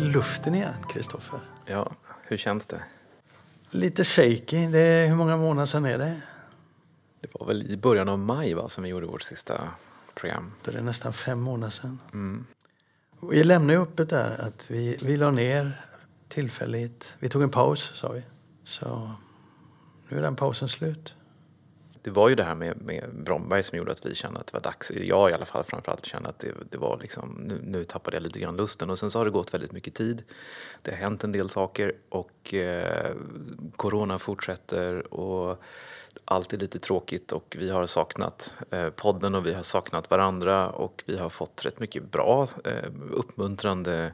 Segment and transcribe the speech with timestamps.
[0.00, 1.40] luften igen, Kristoffer.
[1.66, 2.82] Ja, hur känns det?
[3.70, 4.66] Lite shaky.
[4.66, 6.20] Det är, hur många månader sedan är det?
[7.20, 9.68] Det var väl i början av maj va, som vi gjorde vårt sista
[10.14, 10.52] program.
[10.64, 11.98] Det är nästan fem månader sedan.
[12.12, 12.46] Mm.
[13.30, 15.86] Vi lämnade ju öppet där att vi, vi la ner
[16.28, 17.16] tillfälligt.
[17.18, 18.22] Vi tog en paus, sa vi.
[18.64, 19.10] Så
[20.08, 21.14] nu är den pausen slut.
[22.06, 24.52] Det var ju det här med, med Bromberg som gjorde att vi kände att det
[24.52, 24.90] var dags.
[24.90, 28.22] Jag i alla fall framförallt kände att det, det var liksom, nu, nu tappade jag
[28.22, 28.90] lite grann lusten.
[28.90, 30.22] Och sen så har det gått väldigt mycket tid.
[30.82, 33.14] Det har hänt en del saker och eh,
[33.76, 35.62] corona fortsätter och
[36.24, 40.70] allt är lite tråkigt och vi har saknat eh, podden och vi har saknat varandra
[40.70, 44.12] och vi har fått rätt mycket bra eh, uppmuntrande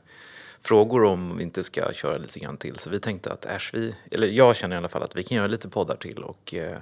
[0.61, 2.79] frågor om vi inte ska köra lite grann till.
[2.79, 5.37] Så vi tänkte att äsch, vi, eller jag känner i alla fall att vi kan
[5.37, 6.79] göra lite poddar till och eh,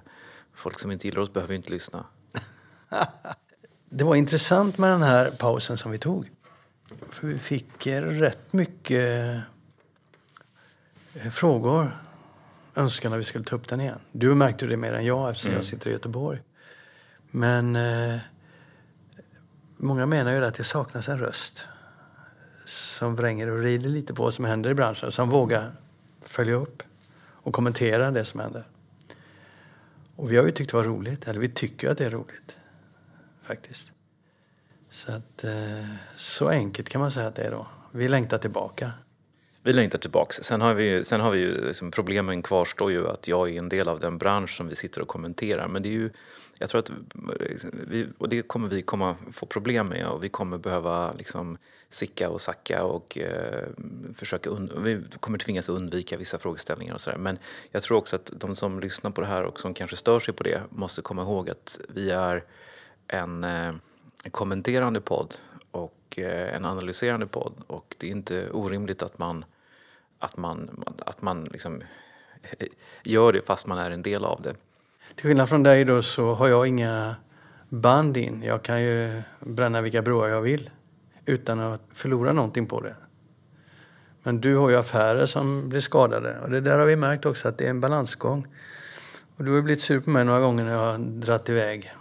[0.60, 2.04] folk som inte gillar oss behöver inte lyssna.
[3.92, 6.30] Det var intressant med den här pausen som vi tog.
[7.08, 9.44] För vi fick eh, rätt mycket
[11.14, 12.00] eh, frågor.
[12.74, 13.98] Önskan att vi skulle ta upp den igen.
[14.12, 16.40] Du märkte det mer än jag eftersom jag sitter i Göteborg.
[17.30, 18.18] Men eh,
[19.76, 21.62] många menar ju att det saknas en röst
[22.66, 25.12] som vränger och rider lite på vad som händer i branschen.
[25.12, 25.72] Som vågar
[26.22, 26.82] följa upp
[27.42, 28.64] och kommentera det som händer.
[30.20, 32.10] Och vi har ju tyckt det var roligt, eller vi tycker ju att det är
[32.10, 32.56] roligt.
[33.42, 33.92] Faktiskt.
[34.90, 37.66] Så att eh, så enkelt kan man säga att det är då.
[37.92, 38.92] Vi längtar tillbaka.
[39.62, 40.36] Vi längtar tillbaks.
[40.36, 43.58] Sen har vi, ju- sen har vi ju liksom, problemen kvarstår ju att jag är
[43.58, 45.68] en del av den bransch som vi sitter och kommenterar.
[45.68, 46.10] Men det är ju,
[46.58, 46.96] jag tror att eh,
[47.72, 51.58] vi, och det kommer vi komma få problem med och vi kommer behöva liksom
[51.90, 53.64] sicka och sacka och eh,
[54.14, 57.18] försöka und- vi kommer tvingas undvika vissa frågeställningar och sådär.
[57.18, 57.38] Men
[57.70, 60.34] jag tror också att de som lyssnar på det här och som kanske stör sig
[60.34, 62.44] på det måste komma ihåg att vi är
[63.08, 63.68] en, eh,
[64.24, 65.34] en kommenterande podd
[66.10, 69.44] och eh, en analyserande podd och det är inte orimligt att man,
[70.18, 71.82] att man, att man liksom
[73.04, 74.54] gör det fast man är en del av det.
[75.14, 77.16] Till skillnad från dig då så har jag inga
[77.68, 78.42] band in.
[78.42, 80.70] Jag kan ju bränna vilka broar jag vill
[81.26, 82.94] utan att förlora någonting på det.
[84.22, 87.48] Men du har ju affärer som blir skadade och det där har vi märkt också
[87.48, 88.46] att det är en balansgång.
[89.36, 91.92] Och du har blivit sur på mig några gånger när jag har dratt iväg.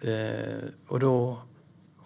[0.00, 1.42] Eh, och då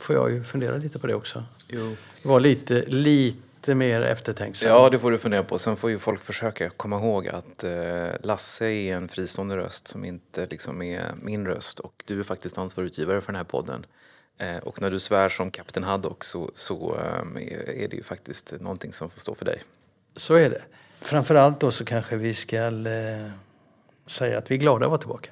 [0.00, 1.44] får jag ju fundera lite på det också.
[1.68, 1.96] Jo.
[2.22, 4.68] Var lite, lite mer eftertänksam.
[4.68, 5.58] Ja, det får du fundera på.
[5.58, 10.04] Sen får ju folk försöka komma ihåg att eh, Lasse är en fristående röst som
[10.04, 13.86] inte liksom är min röst och du är faktiskt ansvarig utgivare för den här podden.
[14.38, 18.54] Eh, och när du svär som Kapten Haddock så, så eh, är det ju faktiskt
[18.60, 19.62] någonting som får stå för dig.
[20.16, 20.62] Så är det.
[21.00, 23.30] Framförallt då så kanske vi ska eh,
[24.06, 25.30] säga att vi är glada att vara tillbaka.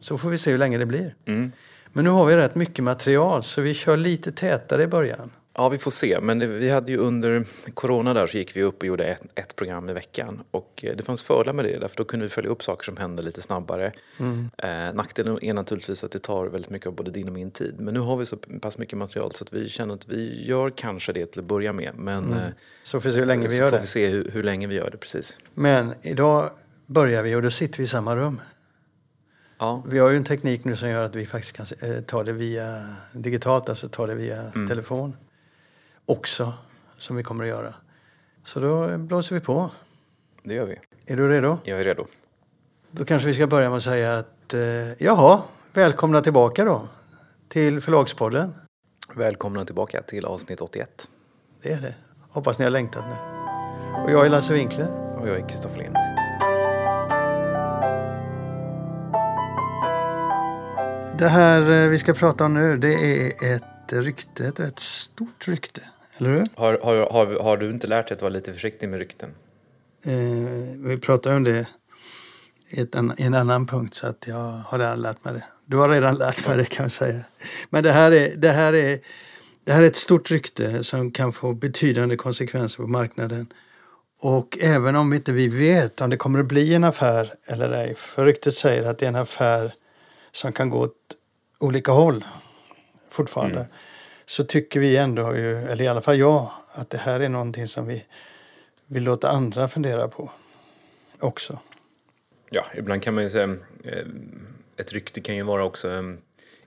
[0.00, 1.14] Så får vi se hur länge det blir.
[1.24, 1.52] Mm.
[1.92, 5.30] Men nu har vi rätt mycket material så vi kör lite tätare i början.
[5.54, 6.20] Ja, vi får se.
[6.20, 7.44] Men vi hade ju under
[7.74, 10.42] corona där så gick vi upp och gjorde ett, ett program i veckan.
[10.50, 12.96] Och eh, det fanns fördelar med det, därför då kunde vi följa upp saker som
[12.96, 13.92] hände lite snabbare.
[14.58, 17.74] Eh, nackdelen är naturligtvis att det tar väldigt mycket av både din och min tid.
[17.78, 20.70] Men nu har vi så pass mycket material så att vi känner att vi gör
[20.70, 21.92] kanske det till att börja med.
[21.96, 22.38] Men eh,
[22.82, 23.80] Så får vi se hur länge vi så gör får det.
[23.82, 25.38] vi se hur, hur länge vi gör det, precis.
[25.54, 26.50] Men idag
[26.86, 28.40] börjar vi och då sitter vi i samma rum.
[29.62, 32.24] Ja, Vi har ju en teknik nu som gör att vi faktiskt kan eh, ta
[32.24, 35.16] det via digitalt, alltså ta det via telefon
[36.06, 36.52] också,
[36.98, 37.74] som vi kommer att göra.
[38.44, 39.70] Så då blåser vi på.
[40.42, 40.78] det gör vi.
[41.06, 41.58] Är du redo?
[41.64, 42.06] Jag är redo.
[42.90, 44.60] Då kanske vi ska börja med att säga att eh,
[44.98, 45.42] jaha,
[45.72, 46.88] välkomna tillbaka då
[47.48, 48.54] till Förlagspodden.
[49.14, 51.08] Välkomna tillbaka till avsnitt 81.
[51.62, 51.94] Det är det.
[52.30, 53.16] Hoppas ni har längtat nu.
[54.04, 55.16] Och jag är Lasse Winkler.
[55.18, 55.96] Och jag är Kristoffer Lind.
[61.22, 65.48] Det här eh, vi ska prata om nu det är ett rykte, ett rätt stort
[65.48, 65.80] rykte.
[66.18, 66.46] Eller hur?
[66.54, 69.30] Har, har, har, har du inte lärt dig att vara lite försiktig med rykten?
[70.04, 70.12] Eh,
[70.88, 71.66] vi pratade om det
[72.68, 75.44] i ett i en annan punkt så att jag har redan lärt mig det.
[75.66, 77.20] Du har redan lärt mig det kan jag säga.
[77.70, 78.98] Men det här är, det här är,
[79.64, 83.46] det här är ett stort rykte som kan få betydande konsekvenser på marknaden.
[84.20, 87.94] Och även om inte vi vet om det kommer att bli en affär eller ej,
[87.94, 89.74] för ryktet säger att det är en affär
[90.32, 90.96] som kan gå åt
[91.58, 92.24] olika håll
[93.08, 93.66] fortfarande,
[94.26, 97.68] så tycker vi ändå, ju, eller i alla fall jag, att det här är någonting
[97.68, 98.04] som vi
[98.86, 100.30] vill låta andra fundera på
[101.20, 101.58] också.
[102.50, 103.56] Ja, ibland kan man ju säga...
[103.84, 104.06] eh,
[104.76, 105.90] Ett rykte kan ju vara också...
[105.90, 106.02] eh,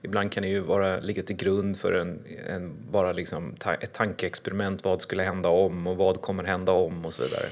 [0.02, 4.84] Ibland kan det ju vara, ligga till grund för en, en bara liksom ett tankeexperiment.
[4.84, 7.46] Vad skulle hända om och vad kommer hända om och så vidare.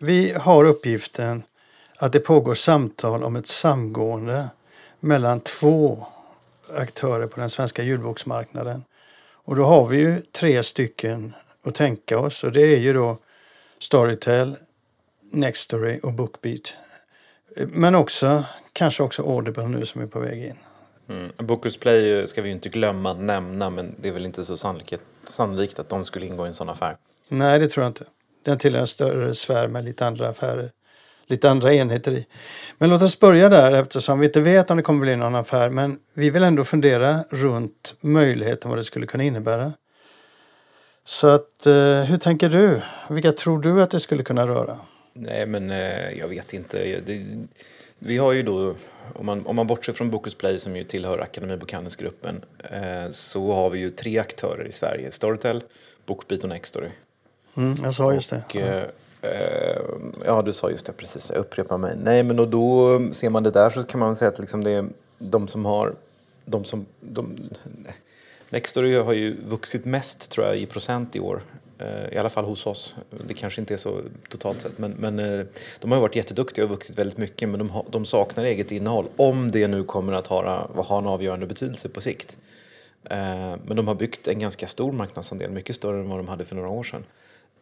[0.00, 1.42] Vi har uppgiften
[1.98, 4.48] att det pågår samtal om ett samgående
[5.04, 6.06] mellan två
[6.76, 8.84] aktörer på den svenska ljudboksmarknaden.
[9.32, 11.34] Och då har vi ju tre stycken
[11.64, 13.18] att tänka oss och det är ju då
[13.78, 14.56] Storytel,
[15.30, 16.74] Nextory och Bookbeat.
[17.56, 20.56] Men också kanske också Audible nu som är på väg in.
[21.08, 21.32] Mm.
[21.36, 24.56] Bocus Play ska vi ju inte glömma att nämna men det är väl inte så
[24.56, 26.96] sannolikt, sannolikt att de skulle ingå i en sån affär.
[27.28, 28.04] Nej, det tror jag inte.
[28.42, 30.72] Den tillhör en större sfär med lite andra affärer.
[31.26, 32.26] Lite andra enheter i.
[32.78, 35.70] Men låt oss börja där eftersom vi inte vet om det kommer bli någon affär.
[35.70, 39.72] Men vi vill ändå fundera runt möjligheten vad det skulle kunna innebära.
[41.04, 42.82] Så att, eh, hur tänker du?
[43.10, 44.78] Vilka tror du att det skulle kunna röra?
[45.12, 47.00] Nej, men eh, jag vet inte.
[47.98, 48.74] Vi har ju då,
[49.14, 53.52] om man, om man bortser från Bokus Play som ju tillhör Akademi Bokhandelsgruppen, eh, så
[53.52, 55.10] har vi ju tre aktörer i Sverige.
[55.10, 55.62] Storytel,
[56.06, 56.88] Bookbeat och Nextory.
[57.56, 58.42] Mm, jag sa just det.
[58.48, 58.84] Och, eh,
[59.24, 59.82] Eh,
[60.24, 61.30] ja, du sa just det, precis.
[61.34, 61.96] Jag upprepar mig.
[62.02, 64.70] Nej, men då, då ser man det där så kan man säga att liksom det
[64.70, 64.88] är
[65.18, 65.94] de som har...
[66.44, 67.36] De som, de,
[68.50, 71.42] Nextory har ju vuxit mest tror jag i procent i år.
[71.78, 72.94] Eh, I alla fall hos oss.
[73.26, 74.78] Det kanske inte är så totalt sett.
[74.78, 75.46] Men, men eh,
[75.80, 77.48] de har varit jätteduktiga och vuxit väldigt mycket.
[77.48, 79.08] Men de, har, de saknar eget innehåll.
[79.16, 82.38] Om det nu kommer att ha, ha en avgörande betydelse på sikt.
[83.64, 85.50] Men de har byggt en ganska stor marknadsandel.
[85.50, 87.04] Mycket större än vad de hade för några år sedan.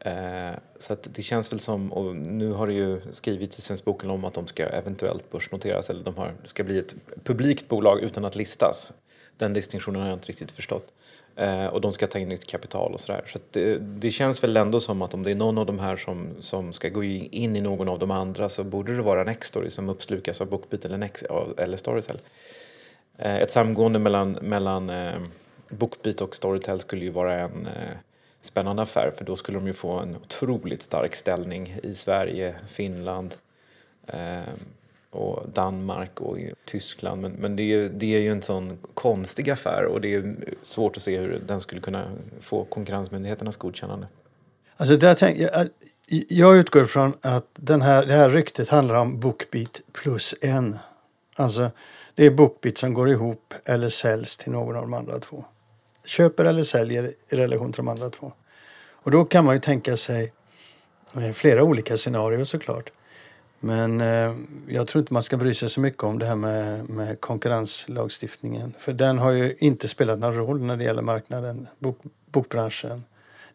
[0.05, 3.85] Eh, så att det känns väl som, och nu har det ju skrivits i Svensk
[3.85, 6.95] Boken om att de ska eventuellt börsnoteras eller de har, ska bli ett
[7.25, 8.93] publikt bolag utan att listas.
[9.37, 10.93] Den distinktionen har jag inte riktigt förstått.
[11.37, 13.23] Eh, och de ska ta in nytt kapital och sådär.
[13.27, 15.79] Så, så det, det, känns väl ändå som att om det är någon av de
[15.79, 19.25] här som, som ska gå in i någon av de andra så borde det vara
[19.25, 21.25] Nextory som uppslukas av Bookbeat eller, Next,
[21.59, 22.19] eller Storytel.
[23.19, 25.19] Eh, ett samgående mellan, mellan eh,
[25.69, 27.97] Bookbeat och Storytel skulle ju vara en eh,
[28.43, 33.35] spännande affär för då skulle de ju få en otroligt stark ställning i Sverige, Finland,
[34.07, 34.53] eh,
[35.11, 37.21] och Danmark och Tyskland.
[37.21, 40.97] Men, men det, är, det är ju en sån konstig affär och det är svårt
[40.97, 42.05] att se hur den skulle kunna
[42.41, 44.07] få konkurrensmyndigheternas godkännande.
[44.77, 45.69] Alltså där tänk, jag,
[46.29, 50.79] jag utgår från att den här, det här ryktet handlar om Bookbeat plus en.
[51.35, 51.71] Alltså
[52.15, 55.45] det är Bookbeat som går ihop eller säljs till någon av de andra två.
[56.05, 58.33] Köper eller säljer i relation till de andra två.
[59.03, 60.33] Och då kan man ju tänka sig
[61.17, 62.91] eh, flera olika scenarier såklart.
[63.61, 64.35] Men eh,
[64.69, 68.75] jag tror inte man ska bry sig så mycket om det här med, med konkurrenslagstiftningen.
[68.79, 73.05] För den har ju inte spelat någon roll när det gäller marknaden, bok, bokbranschen,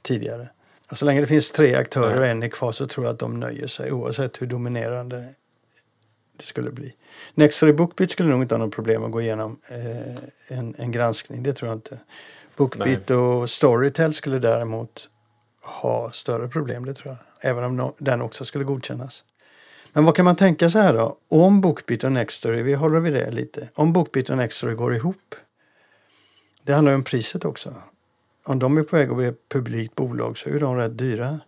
[0.02, 0.50] tidigare.
[0.92, 3.20] Och så länge det finns tre aktörer och en är kvar så tror jag att
[3.20, 5.34] de nöjer sig oavsett hur dominerande
[6.38, 6.94] det skulle bli.
[7.34, 11.44] Nextory Bookbeat skulle nog inte ha något problem att gå igenom eh, en, en granskning,
[11.44, 12.00] det tror jag inte.
[12.58, 13.18] Bookbeat Nej.
[13.18, 15.10] och Storytel skulle däremot
[15.64, 17.52] ha större problem, det tror jag.
[17.52, 19.24] Även om no den också skulle godkännas.
[19.94, 21.18] Men vad kan man tänka sig här då?
[21.30, 23.70] Om Bookbeat och Nextory, vi håller vid det lite.
[23.76, 25.36] Om Bookbeat och Nextory går ihop.
[26.64, 27.74] Det handlar ju om priset också.
[28.46, 31.40] Om de är på väg att bli ett publikt bolag så är de rätt dyra.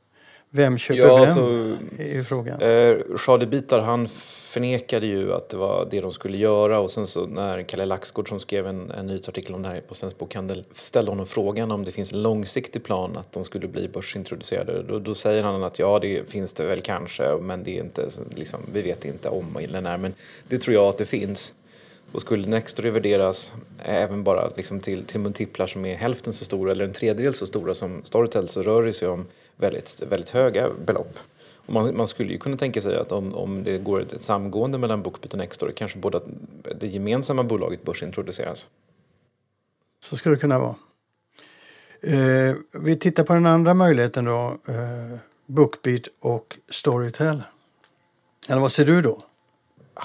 [0.51, 1.35] Vem köper ja, vem?
[1.35, 2.61] Så, är frågan.
[2.61, 4.07] Eh, Shadi Bitar han
[4.49, 8.29] förnekade ju att det var det de skulle göra och sen så när Kalle Laxgård
[8.29, 11.85] som skrev en, en nyhetsartikel om det här på Svensk Bokhandel ställde honom frågan om
[11.85, 14.83] det finns en långsiktig plan att de skulle bli börsintroducerade.
[14.83, 18.09] Då, då säger han att ja, det finns det väl kanske, men det är inte,
[18.35, 19.97] liksom, vi vet inte om eller när.
[19.97, 20.13] Men
[20.47, 21.53] det tror jag att det finns.
[22.11, 26.71] Och skulle Nextory värderas även bara liksom till, till multiplar som är hälften så stora
[26.71, 29.25] eller en tredjedel så stora som Storytel så rör det sig om
[29.55, 31.17] väldigt, väldigt höga belopp.
[31.55, 34.77] Och man, man skulle ju kunna tänka sig att om, om det går ett, samgående
[34.77, 36.21] mellan Bookbeat och Nextory kanske båda
[36.79, 38.67] det gemensamma bolaget börsintroduceras.
[40.03, 40.75] Så skulle det kunna vara.
[42.01, 44.57] Eh, vi tittar på den andra möjligheten då.
[44.67, 47.43] Eh, Bookbeat och Storytel.
[48.49, 49.23] Eller vad ser du då?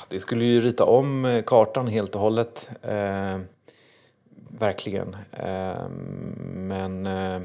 [0.09, 2.71] Det skulle ju rita om eh, kartan helt och hållet.
[2.83, 3.39] Eh,
[4.59, 5.17] verkligen.
[5.33, 5.89] Eh,
[6.47, 7.41] men eh,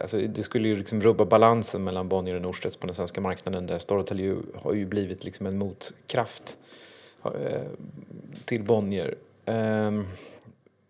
[0.00, 3.66] alltså, det skulle ju liksom rubba balansen mellan Bonnier och Norstedts på den svenska marknaden
[3.66, 6.56] där Storytel ju, har ju blivit liksom en motkraft
[7.24, 7.62] eh,
[8.44, 9.14] till Bonnier.
[9.44, 10.06] Ehm, eh,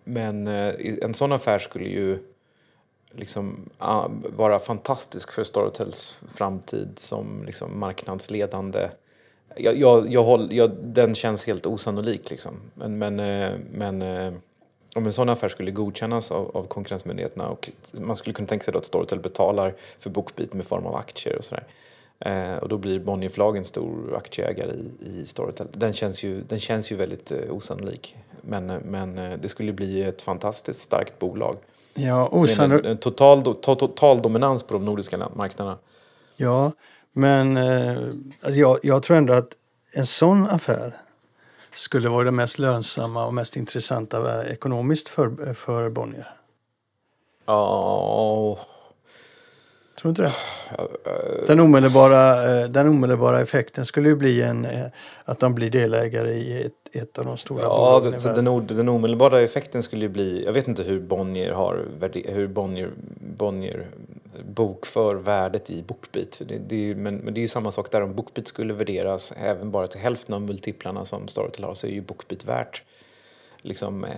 [0.04, 2.18] men en sån affär skulle ju
[3.10, 3.70] liksom,
[4.36, 8.88] vara fantastisk för Storytels framtid som liksom marknadsledande
[9.56, 12.30] jag, jag, jag håll, jag, den känns helt osannolik.
[12.30, 12.52] Liksom.
[12.74, 14.32] Men, men, eh, men eh,
[14.94, 17.70] om en sån affär skulle godkännas av, av konkurrensmyndigheterna och
[18.00, 21.44] man skulle kunna tänka sig att Storytel betalar för Bookbeat med form av aktier och
[21.44, 21.64] sådär.
[22.18, 25.66] Eh, och då blir Bonnierförlagen stor aktieägare i, i Storytel.
[25.72, 28.16] Den känns ju, den känns ju väldigt eh, osannolik.
[28.40, 31.56] Men, men det skulle bli ett fantastiskt starkt bolag.
[31.94, 32.84] Ja, osannolik.
[32.84, 35.78] En, en total, to, total dominans på de nordiska marknaderna.
[36.36, 36.72] Ja,
[37.16, 37.96] men eh,
[38.40, 39.48] alltså jag, jag tror ändå att
[39.92, 40.96] en sån affär
[41.74, 46.30] skulle vara det mest lönsamma och mest intressanta ekonomiskt för, för Bonnier.
[47.46, 48.58] Ja,
[50.00, 51.46] Tror du inte det?
[51.46, 54.86] Den omedelbara, eh, den omedelbara effekten skulle ju bli en, eh,
[55.24, 58.88] att de blir delägare i ett, ett av de stora Ja, bolagen det, den, den
[58.88, 61.84] omedelbara effekten skulle ju bli, jag vet inte hur Bonnier har,
[62.24, 62.90] hur Bonnier,
[63.36, 63.86] Bonnier
[64.44, 66.36] bokför värdet i Bookbeat.
[66.36, 68.48] För Det, det är, ju- men, men det är ju samma sak där, om Bookbeat
[68.48, 72.44] skulle värderas även bara till hälften av multiplarna som Storytel har så är ju Bookbeat
[72.44, 72.82] värt
[73.62, 74.10] liksom eh,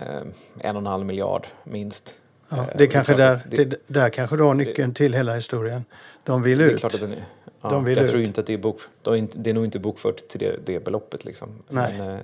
[0.61, 2.15] en och en halv miljard minst.
[2.49, 5.35] Ja, Eh, det är kanske där, att det, där kanske du har nyckeln till hela
[5.35, 5.85] historien.
[6.25, 6.81] De vill Det ut.
[6.81, 7.25] klart att den är,
[7.63, 8.11] ja, De vill jag ut.
[8.11, 10.41] tror inte att det är, bok, de är inte, det är nog inte bokfört till
[10.41, 11.25] det, det beloppet.
[11.25, 11.49] Liksom.
[11.69, 11.95] Nej.
[11.99, 12.21] Men, eh,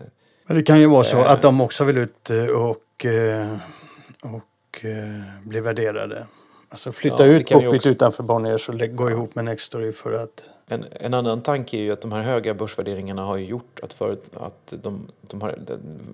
[0.47, 3.07] Men det kan ju vara så att de också vill ut och,
[4.23, 6.27] och eh, bli värderade.
[6.75, 10.45] Alltså flytta Ja, ut Bookbeat också- utanför Bonniers och gå ihop med Nextory för att...
[10.67, 13.93] En, en annan tanke är ju att de här höga börsvärderingarna har ju gjort att,
[13.93, 15.59] förut, att de, de har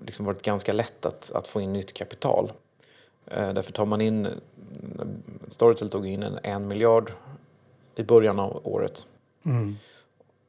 [0.05, 2.51] liksom varit ganska lätt att, att få in nytt kapital.
[3.27, 4.27] Eh, därför tar man in,
[5.49, 7.11] Storytel tog in en, en miljard
[7.95, 9.07] i början av året
[9.45, 9.75] Mm.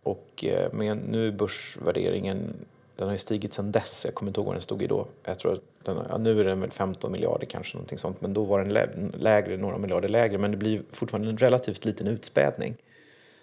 [0.03, 2.55] och eh, med nu är börsvärderingen,
[3.03, 5.07] den har ju stigit sedan dess, jag kommer inte ihåg vad den stod i då.
[5.25, 8.35] Jag tror att den, ja, nu är den väl 15 miljarder kanske, någonting sånt, men
[8.35, 12.07] då var den lä, lägre, några miljarder lägre, men det blir fortfarande en relativt liten
[12.07, 12.77] utspädning.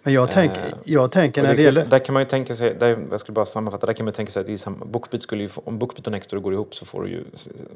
[0.02, 1.86] Men jag, tänk, Eh, jag tänker när det kan- gäller...
[1.86, 4.32] Där kan man ju tänka sig, där, jag skulle bara sammanfatta, där kan man tänka
[4.32, 6.84] sig att det samma, Bookbeat skulle ju, få- om Bookbeat och Nextory går ihop så
[6.86, 7.24] får du ju,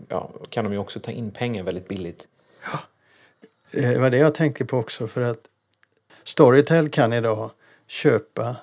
[0.09, 2.29] ja, kan de ju också ta in pengar väldigt billigt.
[3.75, 5.07] Eh, Det var det jag tänkte på också.
[5.07, 5.41] För att
[6.25, 7.50] Storytel kan idag
[7.87, 8.57] köpa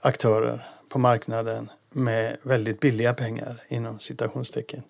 [0.00, 4.82] aktörer på marknaden med väldigt billiga pengar inom citationstecken.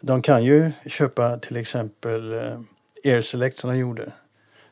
[0.00, 2.60] De kan ju köpa till exempel eh,
[3.04, 4.12] Airselect som de gjorde.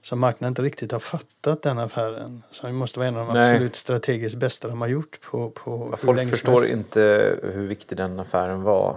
[0.02, 2.42] Som marknaden inte riktigt har fattat den affären.
[2.50, 3.50] Så det måste vara en av de Nej.
[3.52, 7.00] absolut strategiskt bästa de har gjort på, på hur Folk som förstår inte
[7.42, 8.96] hur viktig den affären var.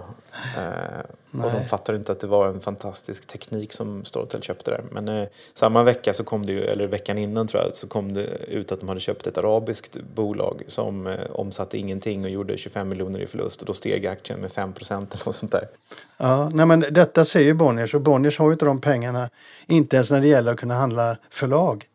[0.56, 1.50] Eh, och Nej.
[1.52, 4.84] de fattar inte att det var en fantastisk teknik som Storytel köpte där.
[4.90, 8.14] Men eh, samma vecka, så kom det ju, eller veckan innan tror jag, så kom
[8.14, 12.56] det ut att de hade köpt ett arabiskt bolag som eh, omsatte ingenting och gjorde
[12.56, 13.60] 25 miljoner i förlust.
[13.60, 15.68] Och då steg aktien med 5 procent eller något sånt där.
[16.16, 19.30] Ja, nej men detta säger ju Bonniers och Bonniers har ju inte de pengarna,
[19.66, 21.86] inte ens när det gäller att kunna handla förlag.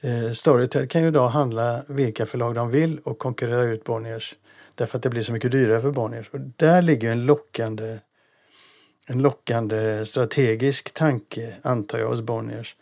[0.00, 4.34] Eh, Storytel kan ju idag handla vilka förlag de vill och konkurrera ut Bonniers
[4.76, 6.28] därför att det blir så mycket dyrare för Bonniers.
[6.32, 7.98] Och där ligger en lockande,
[9.06, 12.76] en lockande strategisk tanke, antar jag, hos Bonniers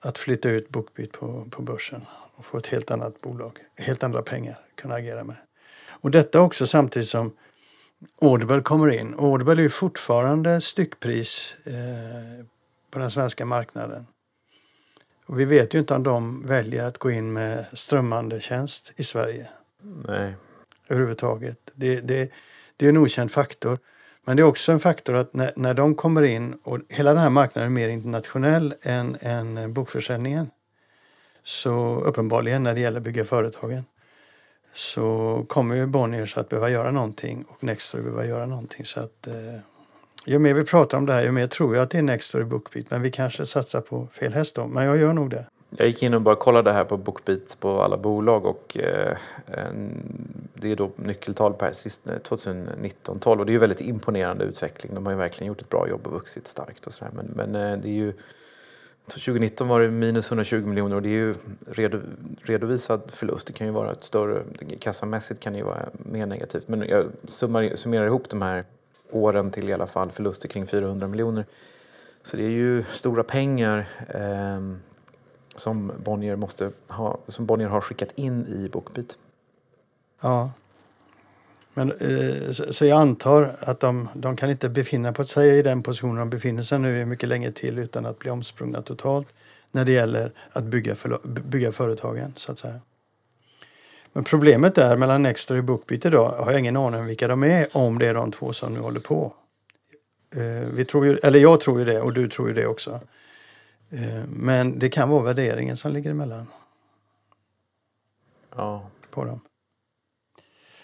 [0.00, 4.22] att flytta ut Bookbeat på, på börsen och få ett helt annat bolag, helt andra
[4.22, 5.36] pengar att kunna agera med.
[5.88, 7.32] Och detta också samtidigt som
[8.20, 9.14] Audible kommer in.
[9.18, 12.44] Audible är ju fortfarande styckpris eh,
[12.90, 14.06] på den svenska marknaden.
[15.26, 19.04] Och vi vet ju inte om de väljer att gå in med strömmande tjänst i
[19.04, 19.48] Sverige
[19.82, 20.34] Nej.
[20.88, 21.58] överhuvudtaget.
[21.74, 22.32] Det, det,
[22.76, 23.78] det är en okänd faktor.
[24.30, 27.22] Men det är också en faktor att när, när de kommer in och hela den
[27.22, 30.50] här marknaden är mer internationell än, än bokförsäljningen.
[31.44, 33.84] Så uppenbarligen när det gäller att bygga företagen
[34.74, 38.86] så kommer ju Bonniers att behöva göra någonting och Nextory behöva göra någonting.
[38.86, 39.34] Så att, eh,
[40.26, 42.44] ju mer vi pratar om det här ju mer tror jag att det är Nextory
[42.44, 42.90] Bookbeat.
[42.90, 44.66] Men vi kanske satsar på fel häst då.
[44.66, 45.46] Men jag gör nog det.
[45.76, 49.16] Jag gick in och bara kollade här på Bookbeat på alla bolag och eh,
[50.54, 54.94] det är då nyckeltal per sist, eh, 2019-12 och det är ju väldigt imponerande utveckling.
[54.94, 57.10] De har ju verkligen gjort ett bra jobb och vuxit starkt och sådär.
[57.14, 58.12] Men, men eh, det är ju
[59.06, 61.34] 2019 var det minus 120 miljoner och det är ju
[61.66, 61.98] redo,
[62.42, 63.46] redovisad förlust.
[63.46, 64.42] Det kan ju vara ett större,
[64.80, 66.68] kassamässigt kan det ju vara mer negativt.
[66.68, 68.64] Men jag summar, summerar ihop de här
[69.10, 71.44] åren till i alla fall förluster kring 400 miljoner.
[72.22, 73.88] Så det är ju stora pengar.
[74.08, 74.60] Eh,
[75.60, 79.18] som Bonnier, måste ha, som Bonnier har skickat in i Bookbeat.
[80.20, 80.50] Ja.
[81.74, 85.62] Men, eh, så, så jag antar att de, de kan inte befinna på sig i
[85.62, 89.28] den positionen de befinner sig nu mycket länge till utan att bli omsprungna totalt
[89.72, 92.32] när det gäller att bygga, för, bygga företagen.
[92.36, 92.80] så att säga.
[94.12, 97.44] Men problemet är mellan Nextory och Bookbeat idag har jag ingen aning om vilka de
[97.44, 99.34] är om det är de två som nu håller på.
[100.36, 103.00] Eh, vi tror ju, eller jag tror ju det och du tror ju det också.
[103.90, 106.46] Eh, men det kan vara värderingen som ligger emellan
[108.56, 108.82] Ja.
[109.10, 109.40] på dem.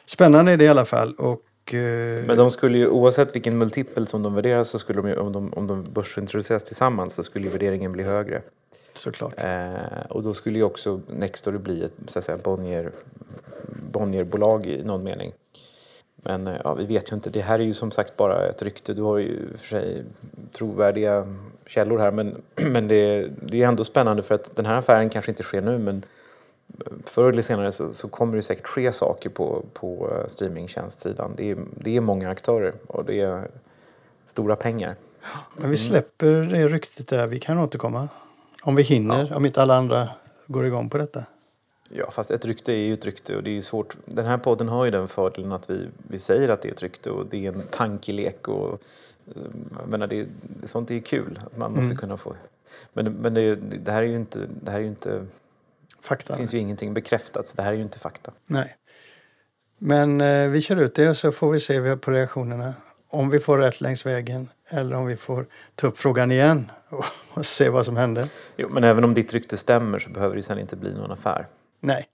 [0.07, 1.15] Spännande är det i alla fall.
[1.15, 5.09] Och, eh, Men de skulle ju, oavsett vilken multipel som de värderas, så skulle de
[5.09, 8.43] ju, om, de, om de börsintroduceras tillsammans så skulle ju värderingen bli högre.
[8.95, 9.33] Såklart.
[9.37, 12.93] Eh, och då skulle ju också Nextory bli ett så att säga, Bonnier,
[13.93, 15.33] Bonnierbolag i någon mening.
[16.17, 17.31] Men eh, ja, vi vet ju inte.
[17.31, 18.95] Det här är ju som sagt bara ett rykte.
[18.95, 20.05] Du har ju för sig
[20.53, 21.37] trovärdiga
[21.67, 22.11] källor här.
[22.11, 25.61] Men, men det, det är ändå spännande för att den här affären kanske inte sker
[25.61, 26.05] nu men
[27.05, 31.33] förr eller senare så, så kommer det säkert ske saker på, på eh, streamingtjänstsidan.
[31.37, 33.49] Det är, det är många aktörer och det är
[34.27, 34.97] stora pengar.
[35.57, 37.27] Men vi släpper det ryktet där.
[37.27, 38.09] Vi kan återkomma
[38.63, 40.09] Om vi hinner, om inte alla andra
[40.47, 41.25] går igång på detta.
[41.89, 43.97] Ja, fast ett rykte är ju ett rykte och det är svårt.
[44.05, 46.83] Den här podden har ju den fördelen att vi, vi säger att det är ett
[46.83, 48.83] rykte och det är en tankelek och
[49.79, 50.27] jag menar, det,
[50.65, 51.41] sånt är ju kul.
[51.47, 51.97] Att man måste Mm.
[51.97, 52.35] kunna få...
[52.93, 54.41] Men, men det, det här är ju inte...
[54.63, 55.27] Det här är inte
[56.01, 56.33] Fakta.
[56.33, 58.33] det finns ju ingenting bekräftat, så det här är ju inte fakta.
[58.49, 58.77] Nej.
[59.79, 62.75] Men eh, vi kör ut det och så får vi se på reaktionerna.
[63.09, 67.05] Om vi får rätt längs vägen eller om vi får ta upp frågan igen och,
[67.39, 68.29] och se vad som händer.
[68.57, 71.47] Jo, men även om ditt rykte stämmer så behöver det sen inte bli någon affär.
[71.81, 72.07] Nej.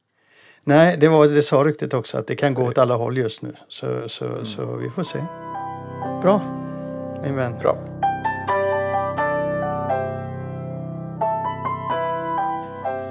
[0.65, 3.43] Nej, det, var, det sa ryktet också att det kan gå åt alla håll just
[3.43, 3.55] nu.
[3.69, 5.19] Så, så, så vi får se.
[6.23, 6.62] Bra,
[7.31, 7.59] vän.
[7.59, 7.79] Bra.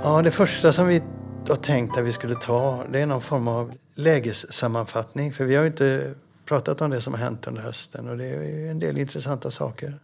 [0.04, 1.02] Ja, det första som vi
[1.48, 5.34] har tänkt att vi skulle ta det är någon form av lägessammanfattning.
[5.34, 6.14] För vi har ju inte
[6.46, 9.52] pratat om det som har hänt under hösten och det är ju en del intressanta
[9.52, 10.00] saker.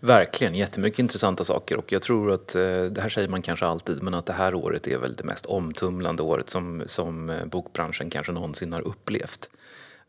[0.00, 4.02] Verkligen, jättemycket intressanta saker och jag tror att, eh, det här säger man kanske alltid,
[4.02, 8.10] men att det här året är väl det mest omtumlande året som, som eh, bokbranschen
[8.10, 9.50] kanske någonsin har upplevt.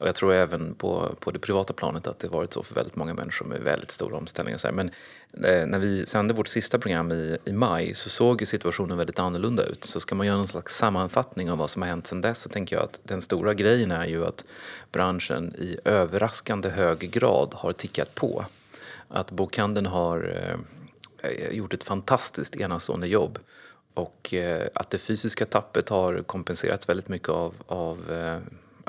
[0.01, 2.95] Och jag tror även på, på det privata planet att det varit så för väldigt
[2.95, 4.57] många människor med väldigt stora omställningar.
[4.57, 4.73] Så här.
[4.73, 4.89] Men
[5.33, 9.19] eh, när vi sände vårt sista program i, i maj så såg ju situationen väldigt
[9.19, 9.83] annorlunda ut.
[9.83, 12.49] Så ska man göra någon slags sammanfattning av vad som har hänt sedan dess så
[12.49, 14.45] tänker jag att den stora grejen är ju att
[14.91, 18.45] branschen i överraskande hög grad har tickat på
[19.07, 20.45] att bokhandeln har
[21.23, 23.39] eh, gjort ett fantastiskt enastående jobb
[23.93, 28.37] och eh, att det fysiska tappet har kompenserats väldigt mycket av, av eh,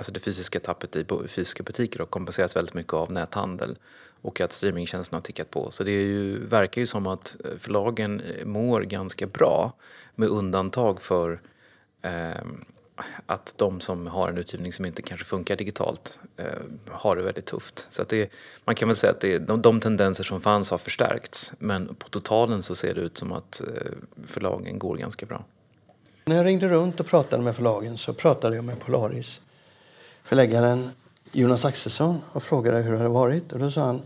[0.02, 3.76] alltså det fysiska tappet i fysiska butiker har kompenserats väldigt mycket av näthandel
[4.22, 5.70] och att streamingtjänsterna har tickat på.
[5.70, 9.72] Så det är ju, verkar ju som att eh, förlagen eh, mår ganska bra
[10.14, 11.40] med undantag för
[12.02, 12.44] eh,
[13.26, 16.46] att de som har en utgivning som inte kanske funkar digitalt eh,
[16.90, 17.86] har det väldigt tufft.
[17.90, 18.32] Så att det,
[18.64, 22.08] man kan väl säga att det, de, de tendenser som fanns har förstärkts men på
[22.08, 23.92] totalen så ser det ut som att eh,
[24.26, 25.44] förlagen går ganska bra.
[26.24, 29.40] När jag ringde runt och pratade med förlagen så pratade jag med Polaris
[30.24, 30.90] förläggaren
[31.32, 33.52] Jonas Axelsson och frågade hur det hade varit.
[33.52, 34.02] Och då sa han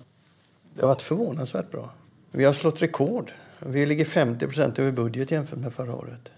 [0.74, 1.90] det har varit förvånansvärt bra.
[2.30, 3.32] Vi har slått rekord.
[3.58, 6.28] Vi ligger 50 procent över budget jämfört med förra året.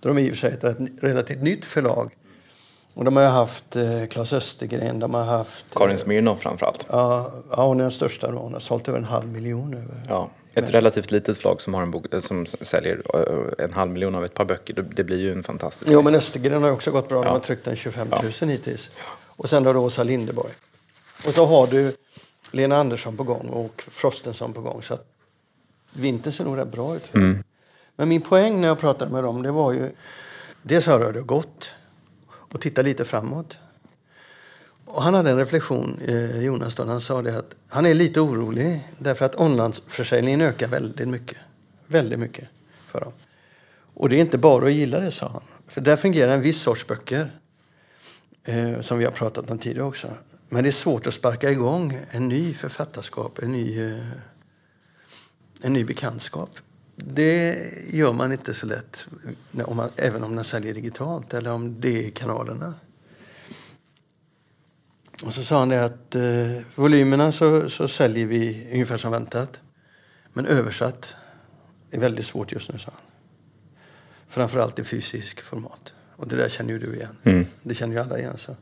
[0.00, 2.16] Då de i och för sig är ett relativt nytt förlag.
[2.94, 5.66] Och de har haft eh, Claes Östergren, de har haft...
[5.72, 6.86] eh, Karin Smirnoff framförallt.
[6.88, 8.38] Ja, ja, hon är den största då.
[8.38, 9.74] Hon har sålt över en halv miljon.
[9.74, 10.06] Över.
[10.08, 13.90] Ja, ett relativt litet förlag som, har en bok, eh, som säljer eh, en halv
[13.90, 16.90] miljon av ett par böcker, det, blir ju en fantastisk Jo, men Östergren har också
[16.90, 17.18] gått bra.
[17.20, 17.32] De Ja.
[17.32, 18.08] har tryckt en 25
[18.40, 18.90] 000 hittills.
[19.36, 20.52] Och sen har du Åsa Linderborg.
[21.26, 21.92] Och så har du
[22.50, 24.82] Lena Andersson på gång och Frostenson på gång.
[24.82, 25.06] Så att
[25.92, 27.06] vintern ser nog rätt bra ut.
[27.06, 27.42] För dem.
[27.96, 29.90] Men min poäng när jag pratade med dem, det var ju...
[30.62, 31.72] Dels hörde jag det gott
[32.26, 33.58] och titta lite framåt.
[34.94, 38.20] Och han hade en reflektion, eh, Jonas, då, han sa det att han är lite
[38.20, 41.38] orolig därför att onlineförsäljningen ökar väldigt mycket.
[41.86, 42.48] Väldigt mycket
[42.86, 43.12] för dem.
[43.94, 45.42] Och det är inte bara att gilla det, sa han.
[45.68, 47.40] För där fungerar en viss sorts böcker.
[48.44, 50.08] Eh, som vi har pratat om tidigare också.
[50.48, 54.06] Men det är svårt att sparka igång en ny författarskap, en ny, eh,
[55.62, 56.50] en ny bekantskap.
[56.96, 57.56] Det
[57.90, 59.06] gör man inte så lätt,
[59.64, 62.74] om man, även om man säljer digitalt eller om det är kanalerna.
[65.24, 69.60] Och så sa han det att eh, volymerna så, så säljer vi ungefär som väntat.
[70.32, 71.14] Men översatt
[71.90, 73.00] är väldigt svårt just nu, sa han.
[74.28, 75.92] Framförallt i fysisk format.
[76.16, 77.16] Och det där känner ju du igen.
[77.22, 77.46] Mm.
[77.62, 78.38] Det känner ju alla igen.
[78.38, 78.56] Så.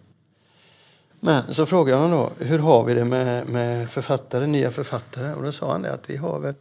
[1.21, 5.33] Men så frågade honom då, hur har vi det med, med författare, nya författare?
[5.33, 6.55] Och då sa han det att vi har väl,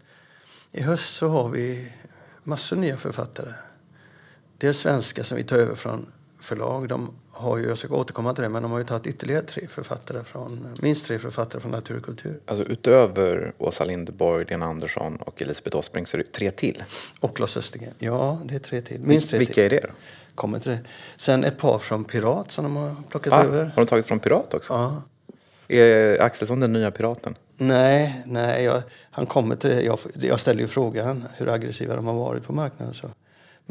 [0.72, 1.94] i höst så har vi
[2.44, 3.54] massor nya författare.
[4.58, 6.12] Dels svenska som vi tar över från
[6.42, 6.88] förlag.
[6.88, 9.68] De har ju, jag ska återkomma till det, men de har ju tagit ytterligare tre
[9.68, 12.40] författare från, minst tre författare från Natur och kultur.
[12.46, 16.84] Alltså utöver Åsa Linderborg, Lena Andersson och Elisabeth Åsbrink så är det tre till.
[17.20, 17.94] Och Claes Östergren.
[17.98, 19.00] Ja, det är tre till.
[19.00, 19.64] Minst tre Vilka till.
[19.64, 19.90] är det då?
[20.36, 20.80] Kommer till det.
[21.18, 23.44] Sen ett par från Pirat som de har plockat Va?
[23.44, 23.66] över.
[23.66, 24.74] Har de tagit från Pirat också?
[24.74, 25.02] Ja.
[25.68, 27.36] Är Axelsson den nya piraten?
[27.58, 29.82] Nej, nej jag, han kommer till det.
[29.82, 32.94] Jag, jag ställer ju frågan hur aggressiva de har varit på marknaden.
[32.94, 33.08] Så.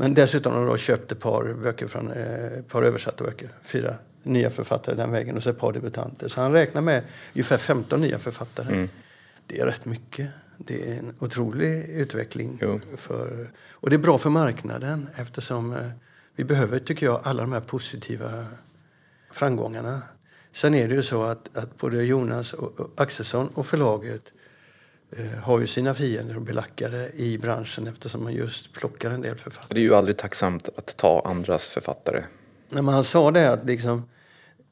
[0.01, 3.49] Men dessutom har de då köpt ett par böcker från eh, ett par översatta böcker.
[3.63, 6.29] Fyra nya författare den vägen och så ett par debutanter.
[6.29, 7.03] Så han räknar med
[7.35, 8.89] ungefär 15 nya författare.
[9.47, 10.29] Det är rätt mycket.
[10.59, 12.59] Det är en otrolig utveckling.
[12.63, 12.81] Jo.
[12.97, 15.79] För, och det är bra för marknaden eftersom eh,
[16.37, 18.45] vi behöver, tycker jag, alla de här positiva
[19.33, 20.03] framgångarna.
[20.53, 24.33] Sen är det ju så att, att både Jonas och, och Axelsson och förlaget
[25.42, 29.75] har ju sina fiender och belackare i branschen eftersom man just plockar en del författare.
[29.75, 32.25] Det är ju aldrig tacksamt att ta andras författare.
[32.68, 34.09] När man sa det att liksom,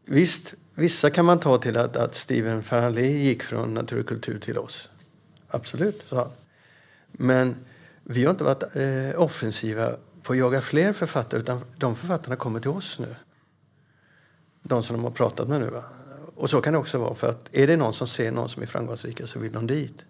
[0.05, 4.38] visst, vissa kan man ta till att, att Steven Farrelly gick från Natur och kultur
[4.38, 4.90] till oss.
[5.48, 6.31] Absolut, sa han.
[7.12, 7.57] Men
[8.05, 12.61] vi har inte varit eh, offensiva på att jaga fler författare utan de författarna kommer
[12.61, 13.16] till oss nu.
[14.62, 15.66] De som de har pratat med nu.
[15.66, 15.85] Va?
[16.35, 17.14] Och så kan det också vara.
[17.14, 20.05] För att är det någon som ser någon som är framgångsrika så vill de dit.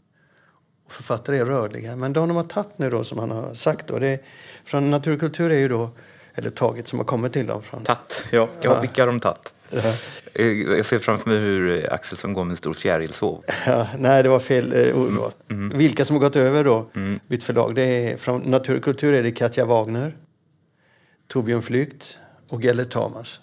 [0.88, 1.96] Och författare är rörliga.
[1.96, 4.18] Men de de har tagit nu då, som han har sagt då, det är,
[4.64, 5.90] från Naturkultur är ju då,
[6.34, 7.84] eller tagit som har kommit till dem från...
[7.84, 8.48] Tatt, ja.
[8.60, 8.80] ja.
[8.80, 9.54] Vilka har de tagit?
[9.70, 9.78] Ja.
[10.32, 13.44] Eh, Jag ser framför mig hur Axel som går med en stor fjärilshov.
[13.66, 15.32] Ja, nej, det var fel eh, ord då.
[15.54, 15.78] Mm.
[15.78, 16.86] Vilka som har gått över då,
[17.26, 20.16] bytt förlag, det är från Naturkultur är det Katja Wagner,
[21.26, 23.40] Torbjörn Flykt och Gellert Tamas.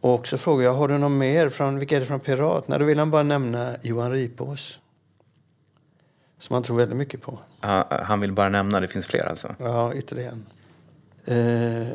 [0.00, 1.48] Och så frågar jag, har du någon mer?
[1.48, 2.68] Från, vilka är det från Pirat?
[2.68, 4.78] Nej, då vill han bara nämna Johan Ripås.
[6.38, 7.38] Som han tror väldigt mycket på.
[7.90, 9.54] Han vill bara nämna, det finns fler alltså.
[9.58, 10.46] Ja, ytterligare en.
[11.24, 11.86] Eh,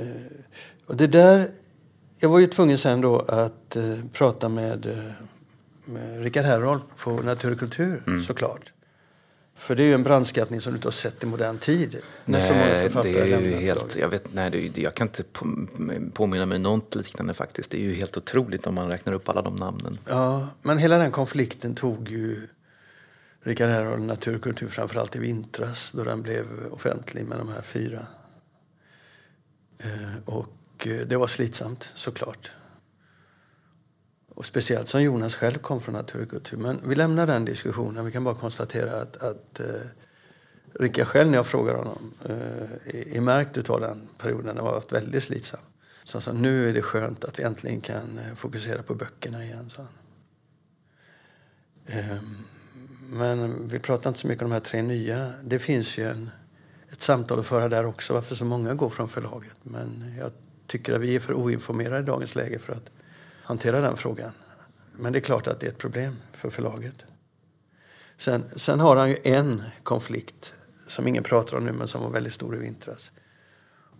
[0.86, 1.50] och det där...
[2.20, 5.12] Jag var ju tvungen sen då att eh, prata med, eh,
[5.86, 8.22] med Richard Herrold på Natur och kultur, Mm.
[8.22, 8.74] såklart.
[9.56, 11.98] För det är ju en brandskattning som du inte har sett i modern tid.
[12.26, 14.94] När så många Nej, författare det är ju helt, jag, vet, nej, det, är jag
[14.96, 15.68] kan inte på-
[16.14, 17.72] påminna mig något liknande faktiskt.
[17.72, 19.98] Det är ju helt otroligt om man räknar upp alla de namnen.
[20.10, 22.48] Ja, men hela den konflikten tog ju
[23.44, 28.08] Richard Herrold naturkultur, framförallt i vintras då den blev offentlig med de här fyra.
[29.78, 32.52] Eh, och eh, det var slitsamt såklart.
[34.36, 36.58] Och speciellt som Jonas själv kom från naturkultur.
[36.58, 38.06] Men vi lämnar den diskussionen.
[38.06, 39.68] Vi kan bara konstatera att, att eh,
[40.74, 44.46] Rickard själv när jag frågar honom eh, är, märkt av den perioden.
[44.46, 45.60] Den har varit väldigt slitsam.
[46.04, 49.44] Så han sa, nu är det skönt att vi äntligen kan eh, fokusera på böckerna
[49.46, 49.70] igen.
[49.70, 49.88] Så.
[51.86, 52.38] Ehm,
[53.13, 55.34] men vi pratar inte så mycket om de här tre nya.
[55.43, 56.30] Det finns ju en,
[56.91, 59.56] ett samtal att föra där också, varför så många går från förlaget.
[59.63, 60.32] Men jag
[60.67, 62.89] tycker att vi är för oinformerade i dagens läge för att
[63.43, 64.32] hantera den frågan.
[64.93, 67.06] Men det är klart att det är ett problem för förlaget.
[68.17, 70.54] Sen, sen har han ju en konflikt
[70.88, 73.12] som ingen pratar om nu men som var väldigt stor i vintras.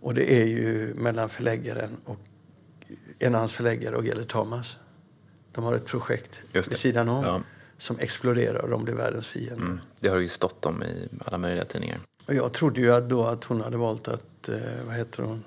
[0.00, 2.18] Och det är ju mellan förläggaren och
[3.18, 4.76] en av hans förläggare och Gellert Thomas.
[5.52, 7.40] De har ett projekt vid sidan om Ja.
[7.82, 9.66] Som exploderar och de blir världens fiender.
[9.66, 9.80] Mm.
[10.00, 12.00] Det har ju stått om i alla möjliga tidningar.
[12.28, 15.44] Och jag trodde ju att då att hon hade valt att, eh, vad heter hon,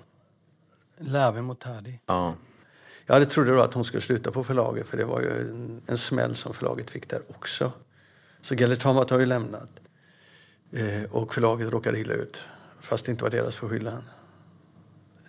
[0.98, 2.00] Lave Motadi.
[2.06, 2.36] Ja.
[3.06, 5.82] Jag hade trodde då att hon skulle sluta på förlaget för det var ju en,
[5.88, 7.72] en smäll som förlaget fick där också.
[8.42, 9.70] Så Gellert Tamat har ju lämnat.
[10.72, 12.44] Eh, och förlaget råkade illa ut.
[12.82, 14.04] Fast det inte var deras förskyllan.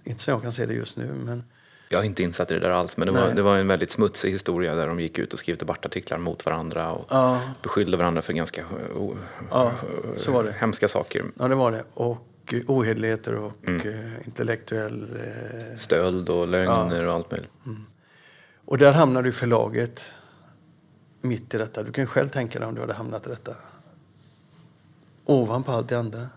[0.04, 1.44] Inte så jag kan se det just nu men
[1.88, 3.90] Jag är inte insatt i det där alls, men det var, det var en väldigt
[3.90, 8.22] smutsig historia där de gick ut och skrev debattartiklar mot varandra och ja, beskyllde varandra
[8.22, 9.16] för ganska eh, o-
[9.50, 9.72] ja
[10.16, 10.52] så var det.
[10.52, 11.24] hemska saker.
[11.38, 11.84] Ja det var det.
[11.94, 17.50] Och eh, ohederligheter och eh, intellektuell eh, Stöld och lögner och allt möjligt.
[18.64, 20.02] Och där hamnade ju förlaget
[21.20, 21.82] mitt i detta.
[21.82, 23.54] Du kan ju själv tänka dig om du hade hamnat i detta.
[25.24, 26.28] Ovanpå allt det andra.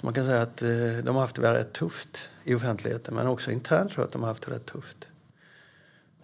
[0.00, 0.68] Så man kan säga att eh,
[1.04, 3.14] de har haft det rätt tufft i offentligheten.
[3.14, 5.08] Men också internt tror jag att de har haft det rätt tufft.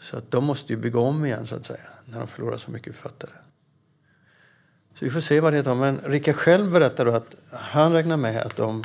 [0.00, 1.88] Så att de måste ju bygga om igen så att säga.
[2.04, 3.30] När de förlorar så mycket författare.
[4.94, 5.74] Så vi får se vad det tar.
[5.74, 8.84] Men Rickard själv berättar då att han räknar med att de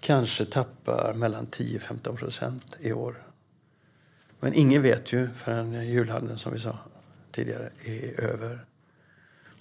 [0.00, 3.22] kanske tappar mellan 10-15 procent i år.
[4.40, 6.78] Men ingen vet ju förrän julhandeln, som vi sa
[7.32, 8.64] tidigare, är över.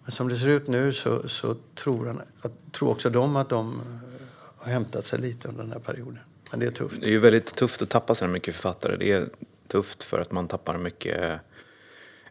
[0.03, 3.49] Men som det ser ut nu så, så tror, han, att, tror också de att
[3.49, 3.81] de
[4.69, 6.19] har hämtat sig lite under den här perioden.
[6.51, 7.01] Men det är tufft.
[7.01, 8.95] Det är ju väldigt tufft att tappa så här mycket författare.
[8.95, 9.29] Det är
[9.67, 11.39] tufft för att man tappar mycket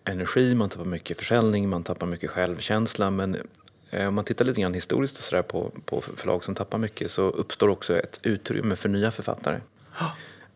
[0.05, 3.11] energi, man tappar mycket försäljning, man tappar mycket självkänsla.
[3.11, 3.37] Men
[3.91, 7.11] eh, om man tittar lite grann historiskt och så på, på förlag som tappar mycket
[7.11, 9.61] så uppstår också ett utrymme för nya författare.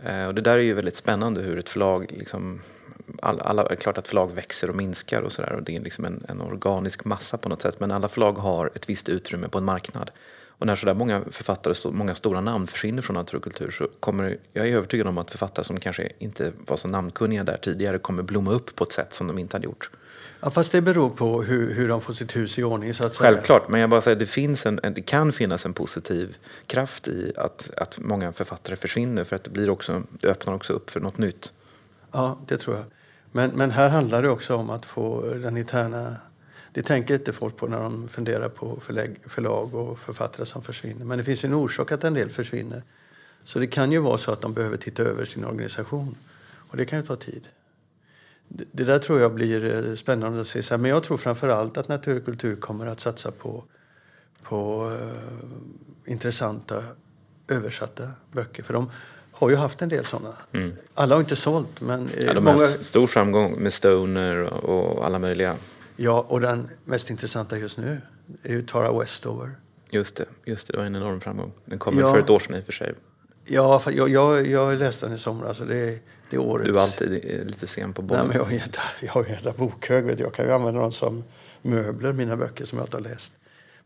[0.05, 2.61] Eh, Och det där är ju väldigt spännande hur ett förlag liksom
[3.23, 5.81] alla, alla, det är klart att förlag växer och minskar och sådär och det är
[5.81, 9.49] liksom en, en organisk massa på något sätt men alla förlag har ett visst utrymme
[9.49, 10.11] på en marknad.
[10.59, 13.89] Och när sådär många författare, så många stora namn försvinner från natur och kultur så
[14.01, 17.99] kommer, jag är övertygad om att författare som kanske inte var så namnkunniga där tidigare
[17.99, 19.91] kommer blomma upp på ett sätt som de inte hade gjort.
[20.41, 22.95] Ja, fast det beror på hur, hur de får sitt hus i ordning.
[22.95, 23.31] Så att säga.
[23.33, 26.37] Självklart, men jag bara säger det, finns en- det kan finnas en positiv
[26.67, 30.73] kraft i att, att många författare försvinner för att det, blir också, det öppnar också
[30.73, 31.53] upp för något nytt.
[32.13, 32.85] Ja, det tror jag.
[33.33, 36.17] Men, men här handlar det också om att få den interna...
[36.73, 41.05] Det tänker inte folk på när de funderar på förlägg, förlag och författare som försvinner.
[41.05, 42.83] Men det finns en orsak att en del försvinner.
[43.45, 46.17] Så det kan ju vara så att de behöver titta över sin organisation.
[46.71, 47.49] Och det kan ju ta tid.
[48.49, 50.77] Det, det där tror jag blir eh, spännande att se.
[50.77, 53.65] Men jag tror framför allt att Natur och kultur kommer att satsa på,
[54.43, 56.85] på eh, intressanta
[57.49, 58.63] översatta böcker.
[58.63, 58.91] För de
[59.33, 60.35] har ju haft en del sådana.
[60.95, 62.67] Alla har inte sålt, men eh, Ja, de har många...
[62.67, 65.57] haft stor framgång med Stoner och alla möjliga.
[65.97, 68.01] Ja, och den mest intressanta just nu
[68.43, 69.51] är ju Tara Westover.
[69.91, 71.53] Just det, just det, det var en enorm framgång.
[71.65, 72.13] Den kom Ja.
[72.13, 72.95] för ett år sedan i och för sig.
[73.45, 75.61] Ja, jag, jag, jag läste den i somras.
[75.61, 76.01] och Det,
[76.31, 76.69] det är årets...
[76.69, 77.11] Du är alltid
[77.47, 78.27] lite sen på Nej, bollen.
[78.27, 78.53] men jag, har
[79.03, 80.05] jag har en jädra bokhög.
[80.05, 80.25] Vet du.
[80.25, 81.25] Jag kan ju använda dem som
[81.63, 83.33] möbler, mina böcker som jag inte har läst.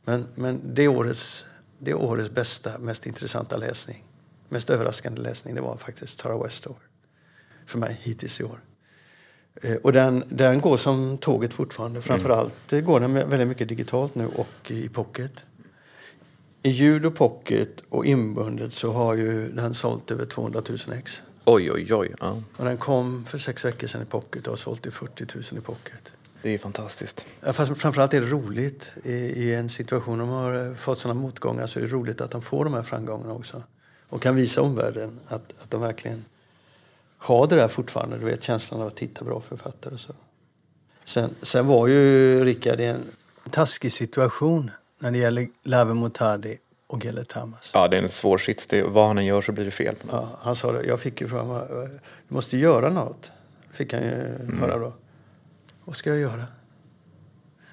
[0.04, 1.46] Men, men det, är årets,
[1.78, 4.04] det är årets bästa, mest intressanta läsning.
[4.48, 6.80] Mest överraskande läsning, det var faktiskt Tara Westover.
[7.66, 8.60] För mig hittills i år.
[9.62, 12.02] Eh, Och den, den går som tåget fortfarande.
[12.02, 12.84] Framförallt mm.
[12.84, 15.32] går den väldigt mycket digitalt nu och i pocket.
[16.62, 21.22] I ljud och pocket och inbundet så har ju den sålt över 200 000 ex.
[21.44, 22.14] Oj, oj, oj.
[22.20, 25.26] Ja, Och den kom för sex veckor sedan i pocket och har sålt i 40
[25.34, 26.12] 000 i pocket.
[26.42, 27.26] det är fantastiskt.
[27.52, 28.92] Fast framförallt är det roligt.
[29.04, 32.30] I, I en situation de har eh, fått sådana motgångar så är det roligt att
[32.30, 33.62] de får de här framgångarna också.
[34.08, 36.24] Och kan visa omvärlden att, att de verkligen
[37.18, 38.18] har det där fortfarande.
[38.18, 40.12] Du vet känslan av att hitta bra författare och så.
[41.04, 43.02] Sen, sen var ju Rickard i en
[43.50, 47.70] taskig situation när det gäller Lave Motadi och Gelle Tamas.
[47.74, 48.66] Ja, det är en svår sits.
[48.66, 49.96] Det, vad han än gör så blir det fel.
[50.10, 50.82] Ja, han sa det.
[50.86, 51.88] Jag fick ju frågan, "Vad- vad-
[52.28, 53.30] du måste göra något.
[53.72, 54.10] Fick han ju
[54.60, 54.92] höra då.
[55.84, 56.44] Vad ska jag göra?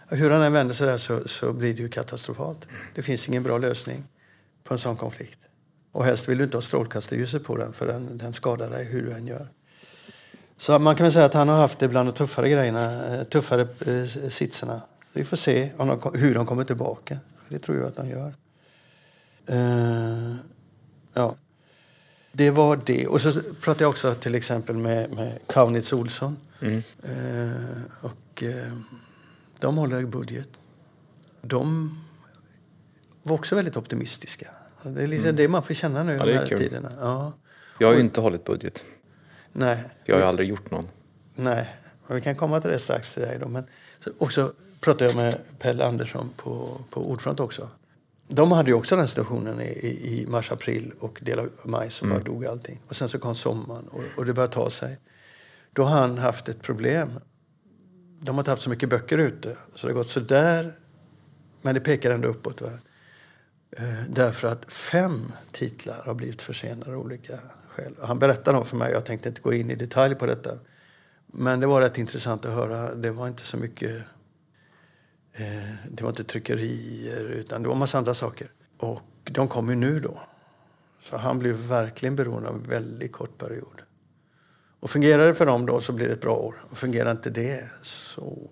[0.07, 2.67] Hur han än vänder sig där så, så blir det ju katastrofalt.
[2.95, 4.03] Det finns ingen bra lösning
[4.63, 5.39] på en sån konflikt.
[5.93, 9.01] Och helst vill du inte ha strålkastarljuset på den för den, den skadar dig hur
[9.01, 9.47] du än gör.
[10.57, 13.23] Så man kan väl säga att han har haft det bland de tuffare grejerna, eh,
[13.23, 14.81] tuffare eh, sitserna.
[15.13, 17.19] Vi får se om de, hur de kommer tillbaka.
[17.49, 18.33] Det tror jag att de gör.
[19.45, 20.35] Eh,
[21.13, 21.35] ja.
[22.31, 23.07] Det var det.
[23.07, 26.37] Och så pratade jag också till exempel med, med Kaunitz Olsson.
[26.61, 26.83] Mm.
[27.03, 28.73] Eh, och eh,
[29.59, 30.49] de håller budget.
[31.41, 31.97] De
[33.23, 34.47] var också väldigt optimistiska.
[34.83, 36.57] Det är liksom det man får känna nu Ja, de är här kul.
[36.59, 36.91] tiderna.
[36.99, 37.33] Ja.
[37.79, 38.85] Jag har ju inte hållit budget.
[39.51, 40.87] Nej, Jag har ju aldrig gjort någon.
[41.35, 41.75] nej.
[42.07, 43.47] Men vi kan komma till det strax till dig då.
[43.47, 43.63] Men
[44.03, 47.69] så, och så pratade jag med Pelle Andersson på, på Ordfront också.
[48.27, 52.05] De hade ju också den situationen i, i, mars, april och del av maj så
[52.05, 52.79] bara dog allting.
[52.87, 54.99] Och sen så kom sommaren och, och det började ta sig.
[55.73, 57.19] Då har han haft ett problem.
[58.21, 59.57] De har inte haft så mycket böcker ute.
[59.75, 60.77] Så det har gått så där.
[61.61, 62.61] Men det pekar ändå uppåt.
[62.61, 62.69] Va?
[63.77, 67.95] Eh, därför att fem titlar har blivit försenade av olika skäl.
[68.01, 68.91] Han berättade om för mig.
[68.91, 70.49] Jag tänkte inte gå in i detalj på detta.
[71.25, 72.95] Men det var rätt intressant att höra.
[72.95, 74.03] Det var inte så mycket...
[75.33, 78.51] Eh, det var inte tryckerier, utan det var en massa andra saker.
[78.77, 80.21] Och de kom ju nu då.
[81.01, 83.81] Så han blev verkligen beroende av en väldigt kort period.
[84.79, 86.55] Och fungerar det för dem då så blir det ett bra år.
[86.69, 88.49] Och fungerar inte det så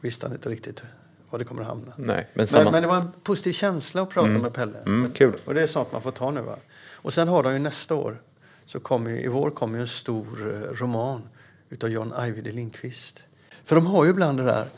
[0.00, 0.82] visste han inte riktigt
[1.30, 1.92] var det kommer att hamna.
[1.96, 2.70] Nej, men Men, samma...
[2.70, 4.78] men det var en positiv känsla att prata med Pelle.
[4.78, 5.34] Mm, kul.
[5.44, 6.40] Och det är sånt man får ta nu.
[6.40, 6.56] Va?
[6.94, 8.22] Och sen har de ju nästa år,
[8.66, 11.22] så kommer i vår kommer en stor eh, roman
[11.68, 13.22] utav John Ajvide Lindqvist.
[13.64, 14.68] För de har ju ibland det där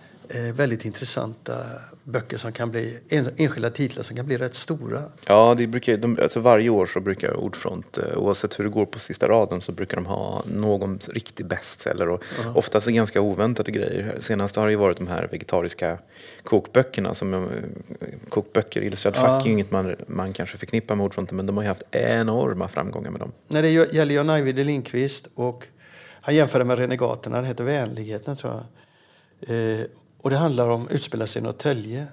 [0.53, 1.55] väldigt intressanta
[2.05, 5.03] böcker som kan bli, en, enskilda titlar som kan bli rätt stora.
[5.27, 8.87] Ja, det brukar, de, alltså varje år så brukar Ordfront, eh, oavsett hur det går
[8.87, 13.71] på sista raden, så brukar de ha någon riktig bestseller och oftast är ganska oväntade
[13.71, 14.17] grejer.
[14.21, 15.99] Senast har det ju varit de här vegetariska
[16.45, 17.15] kokböckerna.
[17.15, 17.41] Som, eh,
[18.29, 19.21] kokböcker, illustrerad Ja.
[19.21, 22.69] fack är inget man, man kanske förknippar med Ordfronten, men de har ju haft enorma
[22.69, 23.33] framgångar med dem.
[23.49, 25.67] När det gäller John Ajvide Lindqvist och
[26.23, 28.63] han jämförde med Renegaterna, den heter Vänligheten tror jag.
[29.57, 29.81] Eh,
[30.23, 32.07] och det handlar om, utspelar sig i Norrtälje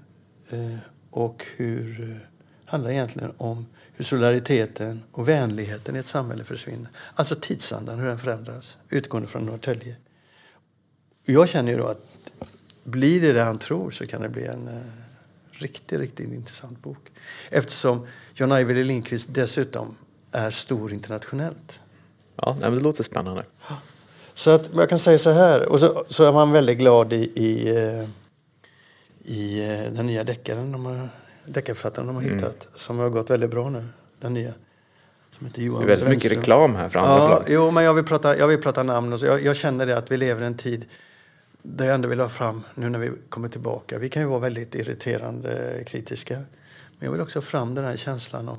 [0.49, 0.77] eh,
[1.09, 2.17] och hur, eh,
[2.65, 6.89] handlar egentligen om hur solidariteten och vänligheten i ett samhälle försvinner.
[7.15, 9.95] Alltså tidsandan, hur den förändras, utgående från Norrtälje.
[11.25, 12.03] Jag känner ju då att
[12.83, 14.81] blir det det han tror så kan det bli en eh,
[15.51, 17.11] riktigt, riktigt intressant bok.
[17.49, 19.95] Eftersom John Ajvide Lindqvist dessutom
[20.31, 21.79] är stor internationellt.
[22.35, 23.45] Ja, det låter spännande.
[24.37, 27.31] Så att jag kan säga så här, och så, så är man väldigt glad i,
[27.35, 28.05] i, eh,
[29.33, 31.09] i eh, den nya deckaren, de har,
[31.45, 32.35] deckarförfattaren de har Mm.
[32.35, 33.85] hittat, som har gått väldigt bra nu,
[34.19, 34.53] den nya.
[35.37, 36.39] Som heter Det Johan är väldigt mycket Brännström.
[36.39, 37.43] reklam här för andra Ja, förlag.
[37.47, 39.13] jo, men jag vill prata, jag vill prata namn.
[39.13, 39.25] Och så.
[39.25, 40.85] Jag, jag känner det att vi lever i en tid
[41.61, 43.97] där jag ändå vill ha fram, nu när vi kommer tillbaka.
[43.99, 46.33] Vi kan ju vara väldigt irriterande kritiska.
[46.33, 46.45] Men
[47.05, 48.57] jag vill också ha fram den här känslan av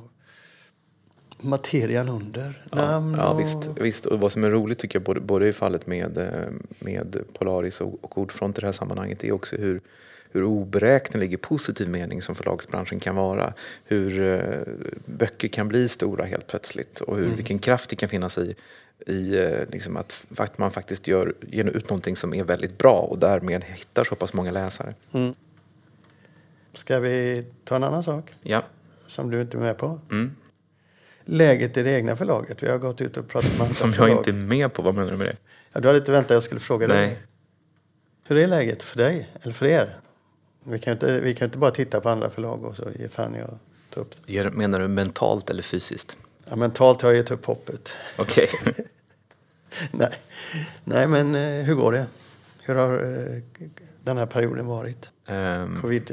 [1.41, 2.65] materian under.
[2.71, 3.39] Namn Ja, och...
[3.39, 4.05] visst, visst.
[4.05, 7.81] Och vad som är roligt tycker jag både, både i fallet med, eh, med Polaris
[7.81, 9.81] och, och Ordfront i det här sammanhanget är också hur,
[10.31, 13.53] hur oberäknelig i positiv mening som förlagsbranschen kan vara.
[13.85, 14.73] Hur eh,
[15.05, 18.55] böcker kan bli stora helt plötsligt och hur, vilken kraft det kan finnas i,
[19.07, 22.99] i eh, liksom att, att man faktiskt gör, ger ut någonting som är väldigt bra
[23.01, 24.93] och därmed hittar så pass många läsare.
[25.11, 25.33] Mm.
[26.73, 28.63] Ska vi ta en annan sak Ja.
[29.07, 29.99] som du inte är med på?
[30.11, 30.35] Mm.
[31.31, 32.63] Läget i det egna förlaget.
[32.63, 34.17] Vi har gått ut och pratat med andra Som jag förlag.
[34.17, 34.81] inte är med på.
[34.81, 35.35] Vad menar du med det?
[35.73, 36.97] Ja, du hade inte väntat jag skulle fråga dig.
[36.97, 37.17] Nej.
[38.27, 39.29] Hur är läget för dig?
[39.41, 39.99] Eller för er?
[40.63, 43.35] Vi kan inte, vi kan inte bara titta på andra förlag och så ge fan
[43.35, 44.51] i att ta upp det.
[44.53, 46.17] Menar du mentalt eller fysiskt?
[46.49, 47.91] Ja, mentalt har jag gett upp hoppet.
[48.17, 48.49] Okej.
[49.91, 50.13] Nej,
[50.83, 52.05] Nej men eh, hur går det?
[52.61, 53.41] Hur har eh,
[54.03, 55.09] den här perioden varit?
[55.27, 56.11] Ehm, Covid?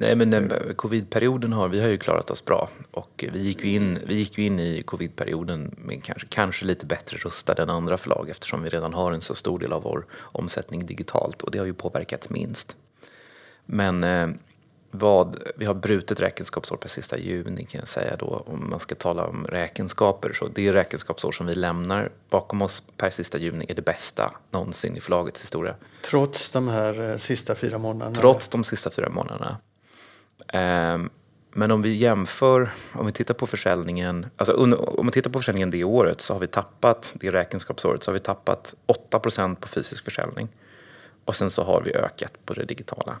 [0.00, 2.68] Eh, Nej, men den, covidperioden har vi har ju klarat oss bra.
[2.90, 7.18] Och vi gick ju in, vi gick in i covidperioden med kanske, kanske lite bättre
[7.18, 10.86] rustade än andra förlag eftersom vi redan har en så stor del av vår omsättning
[10.86, 12.76] digitalt och det har ju påverkat minst.
[13.66, 14.28] Men eh,
[14.90, 18.94] vad, vi har brutit räkenskapsår per sista juni kan jag säga då om man ska
[18.94, 20.32] tala om räkenskaper.
[20.32, 24.96] Så det räkenskapsår som vi lämnar bakom oss per sista juni är det bästa någonsin
[24.96, 25.74] i förlagets historia.
[26.02, 28.14] trots de här eh, sista fyra månaderna?
[28.14, 29.58] Trots de sista fyra månaderna.
[30.48, 31.10] Ehm,
[31.52, 34.52] men om vi jämför, om vi tittar på försäljningen, alltså
[34.98, 38.14] om vi tittar på försäljningen det året så har vi tappat, det räkenskapsåret, så har
[38.14, 38.74] vi tappat
[39.10, 40.48] 8% på fysisk försäljning.
[41.24, 43.16] Och sen så har vi ökat på det digitala.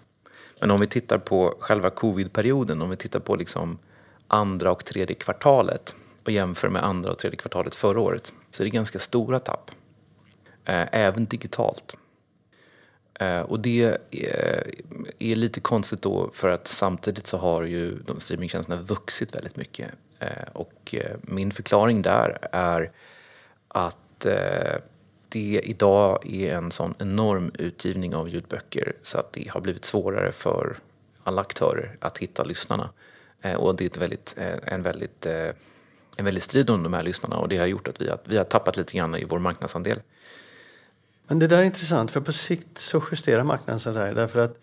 [0.60, 3.78] Men om vi tittar på själva covidperioden, om vi tittar på liksom
[4.28, 8.64] andra och tredje kvartalet och jämför med andra och tredje kvartalet förra året så är
[8.64, 9.70] det ganska stora tapp.
[10.64, 11.96] Ehm, även digitalt.
[13.20, 14.62] Eh, och det eh,
[15.18, 19.90] är, lite konstigt då för att samtidigt så har ju de streamingtjänsterna vuxit väldigt mycket.
[20.18, 22.90] Eh, och min förklaring där är
[23.68, 23.96] att
[25.28, 30.32] det idag är en sån enorm utgivning av ljudböcker så att det har blivit svårare
[30.32, 30.78] för
[31.24, 32.90] alla aktörer att hitta lyssnarna.
[33.56, 35.26] Och det är ett väldigt, en, väldigt,
[36.16, 38.36] en väldigt strid om de här lyssnarna och det har gjort att vi har, vi
[38.36, 40.00] har tappat lite grann i vår marknadsandel.
[41.30, 44.56] Men det där är intressant för på sikt så justerar marknaden sig där därför att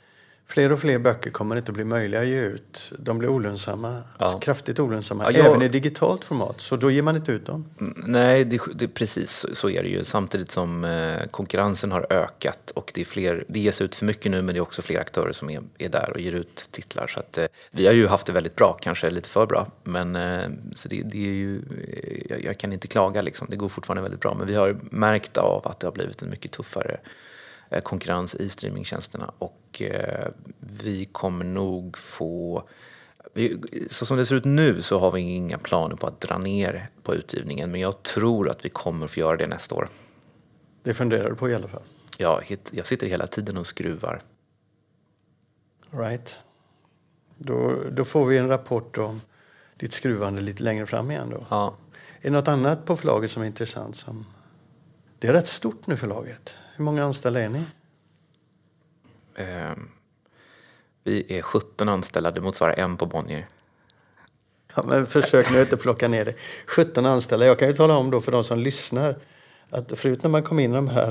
[0.49, 2.91] fler och fler böcker kommer inte bli möjliga att ge ut.
[2.99, 4.39] De blir olönsamma, Ja.
[4.39, 6.61] kraftigt olönsamma, Ja, jag- även i digitalt format.
[6.61, 7.65] Så då ger man inte ut dem.
[7.79, 10.03] Mm, Nej, det, det, precis så- är det ju.
[10.03, 14.31] Samtidigt som eh, konkurrensen har ökat och det, är fler, det ges ut för mycket
[14.31, 17.07] nu men det är också fler aktörer som är, är där och ger ut titlar.
[17.07, 19.67] Så att, eh, vi har ju haft det väldigt bra, kanske lite för bra.
[19.83, 23.47] Men eh, så det, det är ju, eh, jag, jag kan inte klaga liksom.
[23.49, 24.33] Det går fortfarande väldigt bra.
[24.33, 26.97] Men vi har märkt av att det har blivit en mycket tuffare
[27.83, 30.27] konkurrens i streamingtjänsterna och eh,
[30.59, 32.63] vi kommer nog få
[33.33, 36.37] vi, så som det ser ut nu så har vi inga planer på att dra
[36.37, 39.89] ner på utgivningen men jag tror att vi kommer få göra det nästa år.
[40.83, 41.83] Det funderar du på i alla fall.
[42.41, 44.21] Hit- jag sitter hela tiden och skruvar.
[45.91, 46.39] Right.
[47.37, 49.21] Då, då får vi en rapport om
[49.77, 51.45] ditt skruvande lite längre fram igen då.
[51.49, 51.75] Ja.
[52.21, 53.95] Är det något annat på förlaget som är intressant?
[53.95, 54.25] Som...
[55.19, 56.55] Det är rätt stort nu förlaget.
[56.77, 57.63] Hur många anställda är ni?
[59.35, 59.89] ehm,
[61.03, 63.47] vi är 17 anställda, det motsvarar en på Bonnier.
[64.75, 66.33] Ja, men försök nu inte plocka ner det.
[66.67, 67.45] 17 anställda.
[67.45, 69.17] Jag kan ju tala om då för de som lyssnar
[69.69, 71.09] att förut när man kom in i de här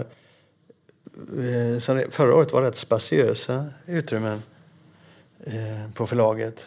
[1.88, 4.42] eh, det- förra året var rätt spatiösa utrymmen
[5.46, 6.66] eh, på förlaget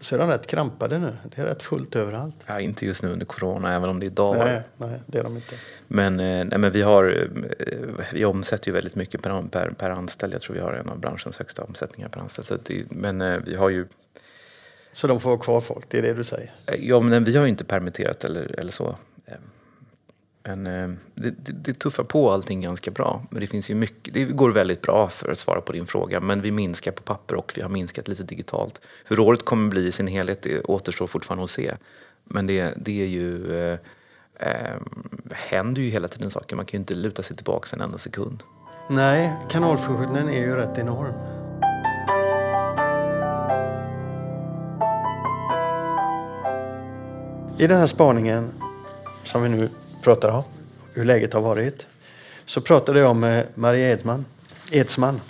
[0.00, 1.16] så är de rätt krampade nu.
[1.24, 2.36] Det är rätt fullt överallt.
[2.46, 5.22] Ja, inte just nu under corona, även om det idag var Nej, nej, det är
[5.22, 5.54] de inte.
[5.88, 9.90] Men, eh, nej, men vi, har, eh, vi omsätter ju väldigt mycket per, per, per
[9.90, 10.34] anställd.
[10.34, 12.48] Jag tror vi har en av branschens högsta omsättningar per anställd.
[12.48, 13.86] Så det, men eh, vi har ju
[14.92, 16.52] Så de får ha kvar folk, det är det du säger?
[16.78, 18.96] Ja, men vi har ju inte permitterat eller, eller så
[20.42, 23.22] en eh, det, det, det tuffar på allting ganska bra.
[23.30, 26.20] Men det finns ju mycket, det går väldigt bra för att svara på din fråga.
[26.20, 28.80] Men vi minskar på papper och vi har minskat lite digitalt.
[29.04, 31.74] Hur året kommer bli i sin helhet det återstår fortfarande att se.
[32.24, 33.78] Men det, det är ju, eh,
[34.34, 34.76] eh,
[35.30, 36.56] händer ju hela tiden saker.
[36.56, 38.42] Man kan ju inte luta sig tillbaka en enda sekund.
[38.88, 41.12] Nej, kanalfusionen är ju rätt enorm.
[47.58, 48.50] I den här spaningen
[49.24, 49.70] som vi nu
[50.02, 50.44] pratar om,
[50.94, 51.86] hur läget har varit,
[52.46, 54.24] så pratade jag med Maria Edman,
[54.70, 55.20] Edsman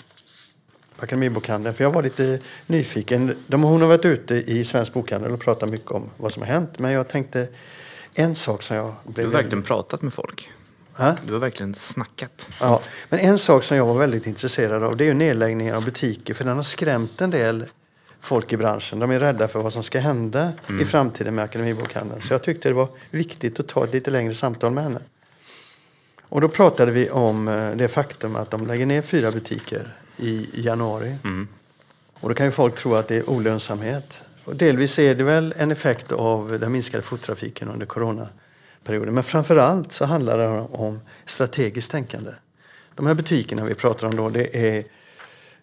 [0.96, 1.74] på Akademibokhandeln.
[1.74, 3.36] För jag var lite nyfiken.
[3.46, 6.48] De, hon har varit ute i Svensk Bokhandel och pratat mycket om vad som har
[6.48, 6.78] hänt.
[6.78, 7.48] Men jag tänkte
[8.14, 9.26] en sak som jag Du blev...
[9.26, 10.50] har verkligen pratat med folk.
[10.96, 11.16] Ja?
[11.26, 12.48] Du har verkligen snackat.
[12.60, 15.84] Ja, men en sak som jag var väldigt intresserad av det är ju nedläggningen av
[15.84, 17.64] butiker för den har skrämt en del
[18.20, 18.98] folk i branschen.
[18.98, 22.22] De är rädda för vad som ska hända i framtiden med Akademibokhandeln.
[22.22, 25.00] Så jag tyckte det var viktigt att ta ett lite längre samtal med henne.
[26.22, 30.48] Och då pratade vi om eh, det faktum att de lägger ner fyra butiker i
[30.54, 31.16] januari.
[31.24, 31.48] Mm.
[32.20, 34.22] Och då kan ju folk tro att det är olönsamhet.
[34.44, 39.14] Och delvis är det väl en effekt av den minskade fottrafiken under coronaperioden.
[39.14, 42.30] Men framför allt så handlar det om strategiskt tänkande.
[42.94, 44.84] De här butikerna vi pratar om då det är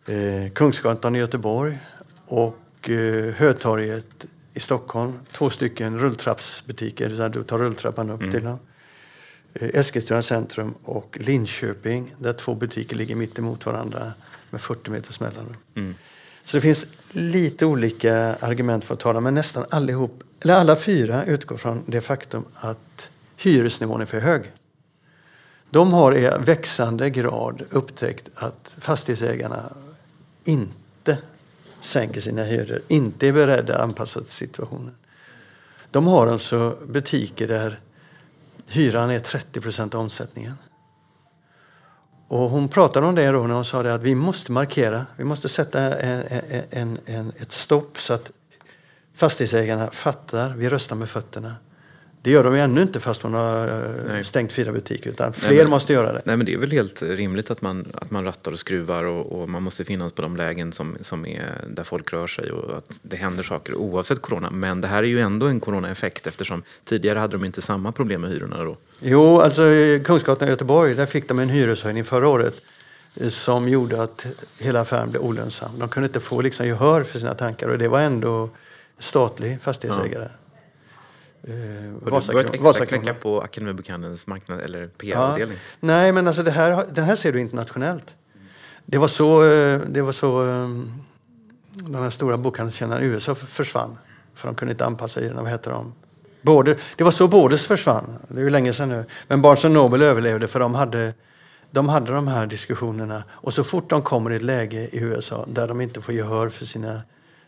[0.06, 1.80] eh, Kungsgatan i Göteborg
[2.28, 5.20] och eh, Hötorget i Stockholm.
[5.32, 8.60] Två stycken rulltrappsbutiker där du tar rulltrappan upp till dem.
[9.54, 14.14] Eh, Eskilstuna centrum och Linköping där två butiker ligger mitt emot varandra
[14.50, 15.56] med 40 meters mellanrum.
[15.76, 15.96] Mm.
[16.46, 21.26] Så det finns lite olika argument för att tala, men nästan allihop, eller alla fyra
[21.26, 24.52] utgår från det faktum att hyresnivån är för hög.
[25.70, 29.74] De har i växande grad upptäckt att fastighetsägarna
[30.44, 30.74] inte
[31.88, 34.96] sänker sina hyror, inte är beredda att anpassa till situationen.
[35.92, 37.80] De har alltså butiker där
[38.68, 40.54] hyran är 30 procent av omsättningen.
[42.28, 45.24] Och hon pratade om det då när hon sa det att vi måste markera, vi
[45.24, 48.32] måste sätta en, en, en, ett stopp så att
[49.16, 51.56] fastighetsägarna fattar, vi röstar med fötterna.
[52.28, 53.74] Det gör de ju ännu inte fast hon har eh,
[54.08, 54.24] Nej.
[54.24, 55.10] stängt fyra butiker.
[55.10, 56.22] Utan fler nej, men, måste göra det.
[56.26, 59.42] Nej men det är väl helt rimligt att man, att man rattar och skruvar och,
[59.42, 62.78] och man måste finnas på de lägen som, som är där folk rör sig och
[62.78, 64.50] att det händer saker oavsett corona.
[64.50, 68.22] Men det här är ju ändå en coronaeffekt eftersom tidigare hade de inte samma problem
[68.22, 68.78] med hyrorna då.
[69.00, 69.62] Jo, alltså
[70.06, 72.56] Kungsgatan i Göteborg där fick de en hyreshöjning förra året
[73.16, 74.26] eh, som gjorde att
[74.60, 75.80] hela affären blev olönsam.
[75.80, 78.50] De kunde inte få liksom gehör för sina tankar och det var ändå
[79.00, 80.24] statlig fastighetsägare.
[80.24, 80.47] Ja.
[81.44, 81.54] Eh,
[82.12, 85.58] Har du börjat extra knäcka på Akademibokhandelns marknad eller PR-avdelning?
[85.58, 85.78] Ja.
[85.80, 88.16] Nej, men alltså det här, det här ser du internationellt.
[88.86, 90.70] Det var så, eh, det var så eh,
[91.72, 93.98] den här stora bokhandelskedjan i USA försvann.
[94.36, 95.42] För de kunde inte anpassa hyrorna.
[95.42, 95.94] Vad heter de?
[96.42, 98.16] Border, det var så Borders försvann.
[98.28, 99.06] Det är ju länge sedan nu.
[99.28, 101.14] Men Barnes Noble överlevde för de hade,
[101.72, 103.24] de hade de här diskussionerna.
[103.30, 106.50] Och så fort de kommer i ett läge i USA där de inte får gehör
[106.50, 107.02] för sina,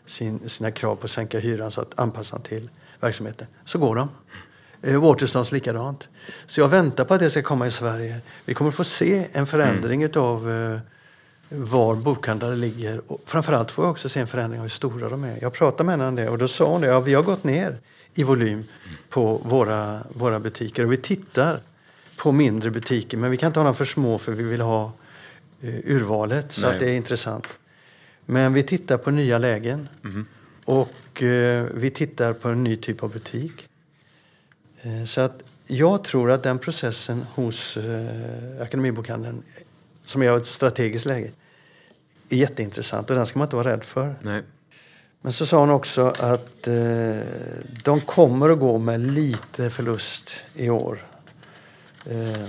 [0.06, 2.70] sin, sina krav på att sänka hyran så att anpassa till
[3.00, 4.08] verksamheten, så går de.
[4.82, 6.08] Eh, Waterstones likadant.
[6.46, 8.20] Så jag väntar på att det ska komma i Sverige.
[8.44, 10.22] Vi kommer få se en förändring mm.
[10.22, 10.78] av eh,
[11.48, 13.12] var bokhandlare ligger.
[13.12, 15.38] Och framförallt får jag också se en förändring av hur stora de är.
[15.40, 16.86] Jag pratade med henne om det och då sa hon det.
[16.86, 17.78] Ja, vi har gått ner
[18.14, 18.64] i volym
[19.08, 21.60] på våra, våra butiker och vi tittar
[22.16, 23.16] på mindre butiker.
[23.16, 24.92] Men vi kan inte ha dem för små för vi vill ha
[25.60, 26.70] eh, urvalet så Nej.
[26.70, 27.46] att det är intressant.
[28.26, 29.88] Men vi tittar på nya lägen.
[30.04, 30.26] Mm.
[30.64, 33.68] Och eh, vi tittar på en ny typ av butik.
[34.82, 39.42] Eh, så att jag tror att den processen hos eh, Akademibokhandeln,
[40.04, 41.30] som är ett strategiskt läge,
[42.28, 44.14] är jätteintressant och den ska man inte vara rädd för.
[44.22, 44.42] Nej.
[45.20, 47.18] Men så sa hon också att eh,
[47.84, 51.06] de kommer att gå med lite förlust i år.
[52.06, 52.46] Eh,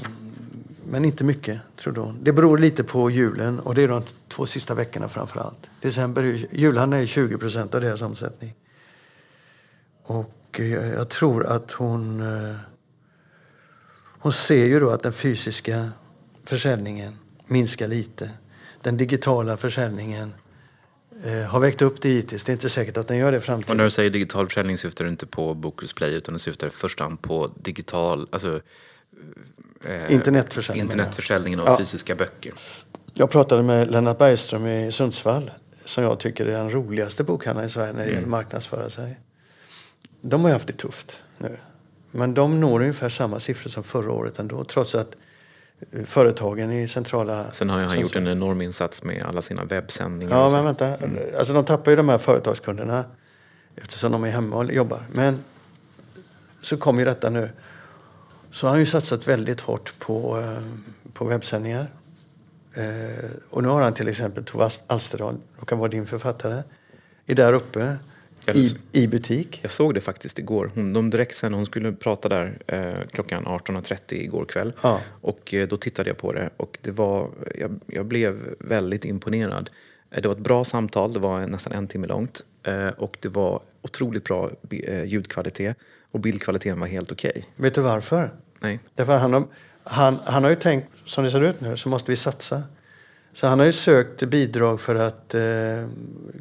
[0.91, 2.23] men inte mycket, trodde hon.
[2.23, 5.69] Det beror lite på julen och det är de två sista veckorna framför allt.
[5.81, 8.53] December, julhandeln är 20 procent av deras omsättning.
[10.03, 12.21] Och eh, jag tror att hon...
[12.21, 12.55] Eh,
[14.19, 15.91] hon ser ju då att den fysiska
[16.45, 17.13] försäljningen
[17.47, 18.29] minskar lite.
[18.81, 20.33] Den digitala försäljningen
[21.23, 22.43] eh, har väckt upp det hittills.
[22.43, 23.71] Det är inte säkert att den gör det i framtiden.
[23.71, 26.67] Och när du säger digital försäljning syftar du inte på Bokus Play utan du syftar
[26.67, 28.61] i första hand på digital, alltså
[29.85, 31.77] eh, internetförsäljning, internetförsäljningen av ja.
[31.77, 32.53] fysiska böcker.
[33.13, 35.51] Jag pratade med Lennart Bergström i Sundsvall
[35.85, 38.15] som jag tycker är den roligaste bokhandlaren i Sverige när det mm.
[38.15, 39.19] gäller marknadsföra sig.
[40.21, 41.57] De har haft det tufft nu.
[42.11, 45.15] Men de når ungefär samma siffror som förra året ändå trots att
[45.91, 47.51] eh, företagen i centrala...
[47.51, 50.37] Sen har han gjort en enorm insats med alla sina webbsändningar.
[50.37, 50.95] Ja, men vänta.
[50.95, 51.17] Mm.
[51.37, 53.05] Alltså de tappar ju de här företagskunderna
[53.75, 55.01] eftersom de är hemma och jobbar.
[55.11, 55.43] Men
[56.61, 57.49] så kommer ju detta nu.
[58.51, 60.63] Så har han ju satsat väldigt hårt på, eh,
[61.13, 61.87] på webbsändningar.
[62.73, 65.37] Eh, och nu har han till exempel Tove Alsterdal,
[65.67, 66.63] kan vara din författare,
[67.25, 67.97] är där uppe
[68.47, 69.59] i, i butik.
[69.61, 70.71] Jag såg det faktiskt igår.
[70.75, 74.73] Hon, de direkt sen, hon skulle prata där eh, klockan 18.30 igår kväll.
[74.83, 74.99] Ja.
[75.21, 79.69] Och eh, då tittade jag på det och det var, jag, jag, blev väldigt imponerad.
[80.11, 82.41] Eh, det var ett bra samtal, det var nästan en timme långt.
[82.63, 84.51] Eh, och det var otroligt bra
[85.05, 85.77] ljudkvalitet.
[86.11, 87.29] Och bildkvaliteten var helt okej.
[87.29, 87.43] Okay.
[87.55, 88.31] Vet du varför?
[88.59, 88.79] Nej.
[88.95, 89.43] Därför han har,
[89.83, 92.63] han, han har ju tänkt, som det ser ut nu, så måste vi satsa.
[93.33, 95.41] Så han har ju sökt bidrag för att eh,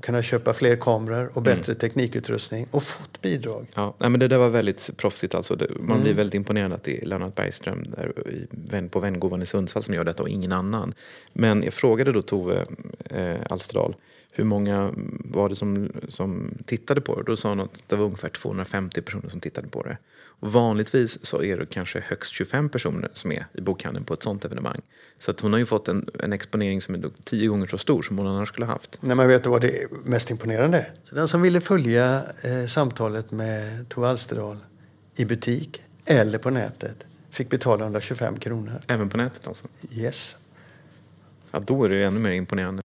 [0.02, 1.78] kunna köpa fler kameror och bättre mm.
[1.78, 3.66] teknikutrustning och fått bidrag.
[3.74, 5.54] Ja, nej, men det där var väldigt proffsigt alltså.
[5.54, 6.02] Man mm.
[6.02, 9.94] blir väldigt imponerad att det är Lennart Bergström där i, på Venngovan i Sundsvall som
[9.94, 10.94] gör detta och ingen annan.
[11.32, 12.66] Men jag frågade då Tove
[13.04, 13.94] eh, Alsterdal
[14.40, 14.92] hur många
[15.24, 17.22] var det som, som tittade på det?
[17.22, 19.98] Då sa hon att det var ungefär 250 personer som tittade på det.
[20.40, 24.22] Och vanligtvis så är det kanske högst 25 personer som är i bokhandeln på ett
[24.22, 24.80] sånt evenemang.
[25.18, 28.02] Så att hon har ju fått en, en exponering som är tio gånger så stor
[28.02, 28.98] som hon annars skulle ha haft.
[29.00, 30.92] Nej, men vet du vad det mest imponerande är?
[31.04, 34.56] Så den som ville följa eh, samtalet med Tove Alsterdal
[35.16, 38.80] i butik eller på nätet fick betala 125 kronor.
[38.86, 39.66] Även på nätet alltså?
[39.92, 40.36] Yes.
[41.50, 42.82] Ja, då är det ju ännu mer imponerande.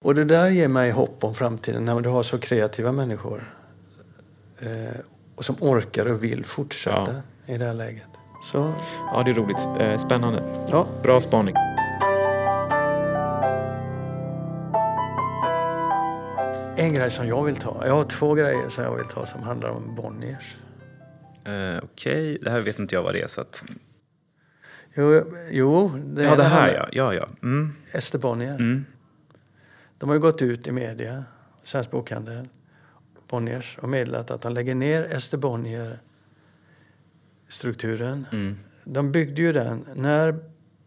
[0.00, 3.54] Och det där ger mig hopp om framtiden när du har så kreativa människor.
[4.58, 5.00] Eh,
[5.34, 7.54] och som orkar och vill fortsätta ja.
[7.54, 8.08] i det här läget.
[8.44, 8.74] Så.
[9.12, 9.68] Ja, det är roligt.
[9.80, 10.66] Eh, spännande.
[10.70, 10.86] Ja.
[11.02, 11.54] Bra spaning.
[16.76, 17.82] En grej som jag vill ta.
[17.86, 20.58] Jag har två grejer som jag vill ta som handlar om Bonniers.
[21.44, 23.26] Eh, Okej, det här vet inte jag vad det är.
[23.26, 23.64] Så att...
[24.94, 26.88] Jo, jo det, Ja, det här ja.
[26.92, 27.28] Ja, ja.
[27.42, 27.72] Mm.
[27.92, 28.54] Ester Bonnier.
[28.54, 28.84] Mm.
[29.98, 31.24] De har ju gått ut i media,
[31.64, 32.48] Svensk Bokhandel,
[33.28, 38.26] Bonniers och meddelat att de lägger ner Ester Bonnier-strukturen.
[38.32, 38.58] Mm.
[38.84, 40.38] De byggde ju den när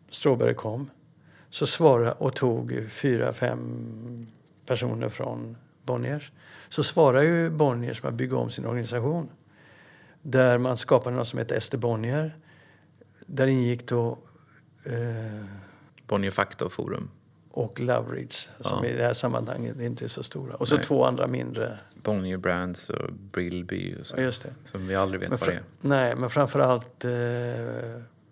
[0.10, 0.90] Strawberry kom.
[1.50, 4.28] Så svarade och tog fyra, fem
[4.66, 6.32] personer från Bonniers.
[6.70, 9.30] Så svarade ju Bonniers med att bygga om sin organisation.
[10.22, 12.38] Där man skapade något som heter Ester Bonnier.
[13.26, 14.18] Där ingick då
[14.86, 15.46] eh,
[16.08, 16.66] Bonnier Fakta
[17.52, 17.90] och Forum.
[17.90, 18.90] och Love Reads som Ja.
[18.90, 20.56] i det här sammanhanget inte är så stora.
[20.56, 20.84] Och så Nej.
[20.84, 21.80] två andra mindre.
[22.04, 24.16] Bonnier Brands och Brillby och så.
[24.18, 24.54] Ja, just det.
[24.64, 25.64] Som vi aldrig vet Men vad det är.
[25.82, 27.12] nej, men framförallt eh,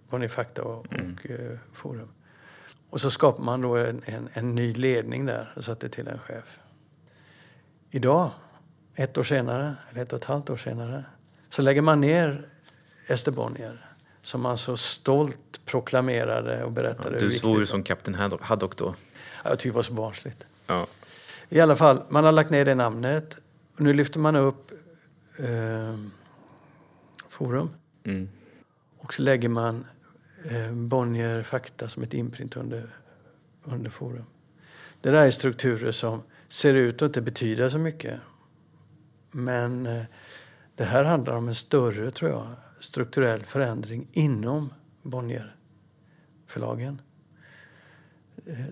[0.10, 1.18] Bonnier Fakta och, Mm.
[1.24, 2.08] och eh, Forum.
[2.90, 6.20] Och så skapar man då en, en, en ny ledning där och satte till en
[6.20, 6.60] chef.
[7.92, 8.32] Idag,
[8.96, 11.06] ett år senare, eller ett och ett halvt år senare,
[11.50, 12.48] så lägger man ner
[13.08, 13.86] Ester Bonnier
[14.22, 18.96] som man så stolt proklamerade och berättade hur Du svor ju som Kapten Haddock då.
[19.44, 20.46] Ja, Jag tycker det var så barnsligt.
[20.68, 20.88] Ja.
[21.50, 23.38] I alla fall, man har lagt ner det namnet.
[23.76, 24.72] Och nu lyfter man upp
[25.40, 25.98] eh,
[27.30, 27.70] Forum.
[28.04, 28.30] Mm.
[28.98, 29.86] Och så lägger man
[30.52, 32.96] eh, Bonnier Fakta som ett imprint under,
[33.64, 34.26] under Forum.
[35.02, 38.20] Det där är strukturer som ser ut att inte betyda så mycket.
[39.32, 40.04] Men eh,
[40.76, 42.48] det här handlar om en större, tror jag,
[42.80, 47.02] strukturell förändring inom Bonnier-förlagen.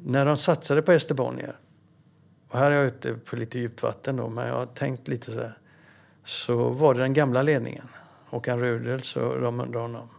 [0.01, 1.55] När de satsade på Esterbonier,
[2.49, 5.31] och här är jag ute på lite djupt vatten då, men jag har tänkt lite
[5.31, 5.57] så här,
[6.25, 7.87] så var det den gamla ledningen.
[8.29, 10.09] Håkan Rudels och de under honom.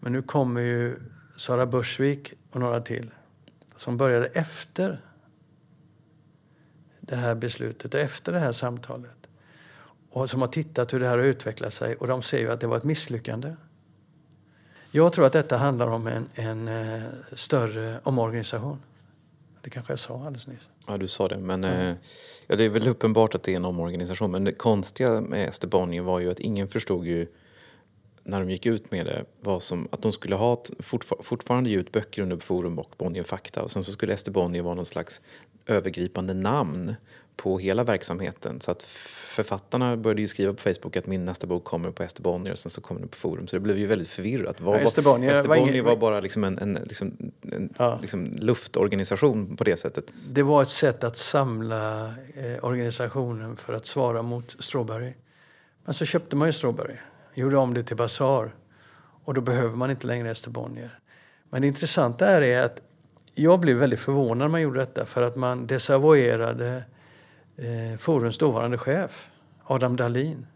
[0.00, 0.96] Men nu kommer ju
[1.36, 3.10] Sara Börsvik och några till
[3.76, 5.00] som började efter
[7.00, 9.16] det här beslutet och efter det här samtalet.
[10.10, 12.60] Och som har tittat hur det här har utvecklat sig och de ser ju att
[12.60, 13.56] det var ett misslyckande.
[14.96, 18.78] Jag tror att detta handlar om en, en eh, större omorganisation.
[19.62, 20.68] Det kanske jag sa alldeles nyss.
[20.86, 21.38] ja, du sa det.
[21.38, 21.94] Men eh,
[22.46, 24.30] ja, det är väl uppenbart att det är en omorganisation.
[24.30, 27.26] Men det konstiga med Ester Bonnier var ju att ingen förstod ju
[28.22, 31.76] när de gick ut med det var som att de skulle ha fortfar- fortfarande ge
[31.76, 34.84] ut böcker under Forum och Bonnier Fakta och sen så skulle Ester Bonnier vara någon
[34.86, 35.20] slags
[35.66, 36.94] övergripande namn
[37.36, 38.60] på hela verksamheten.
[38.60, 42.22] Så att författarna började ju skriva på Facebook att min nästa bok kommer på Ester
[42.22, 43.46] Bonnier och sen så kommer den på Forum.
[43.46, 44.60] Så det blev ju väldigt förvirrat.
[44.60, 47.16] Vad Ja, var- Ester Bonnier Ester var Bonnier ingen- var bara liksom en, en, liksom,
[47.52, 47.98] en Ja.
[48.02, 50.04] liksom luftorganisation på det sättet.
[50.28, 55.12] Det var ett sätt att samla eh, organisationen för att svara mot Strawberry.
[55.84, 56.96] Men så köpte man ju Strawberry,
[57.34, 58.54] gjorde om det till Bazaar
[59.24, 60.98] och då behöver man inte längre Ester Bonnier.
[61.50, 62.80] Men det intressanta är att
[63.34, 66.82] jag blev väldigt förvånad när man gjorde detta för att man desavouerade
[67.56, 69.28] eh, Forums dåvarande chef,
[69.64, 70.46] Adam Dahlin.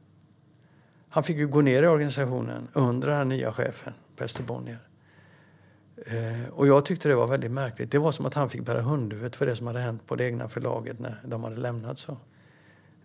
[1.08, 4.78] Han fick ju gå ner i organisationen under den nya chefen på Ester Bonnier.
[6.06, 7.90] Eh, och jag tyckte det var väldigt märkligt.
[7.90, 10.24] Det var som att han fick bära hundhuvudet för det som hade hänt på det
[10.24, 12.16] egna förlaget när de hade lämnat så.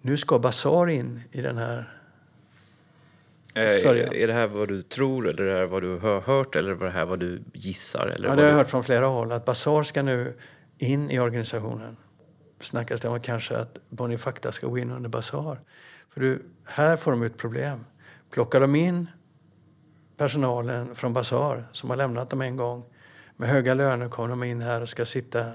[0.01, 1.89] Nu ska Bazaar in i den här...
[3.53, 4.13] Eh, Sörja.
[4.13, 6.71] är det här vad du tror eller är det här vad du har hört eller
[6.71, 8.07] är det här vad du gissar?
[8.07, 8.57] Eller Ja, det har jag du...
[8.57, 9.31] hört från flera håll.
[9.31, 10.33] Att Bazaar ska nu
[10.77, 11.97] in i organisationen.
[12.65, 15.61] Snackas det om kanske att Bonifacta ska gå in under Bazaar.
[16.09, 17.85] För du, här får de ett problem.
[18.31, 19.07] Plockar de in
[20.17, 22.85] personalen från Bazaar som har lämnat dem en gång
[23.37, 25.51] med höga löner kommer de in här och ska sitta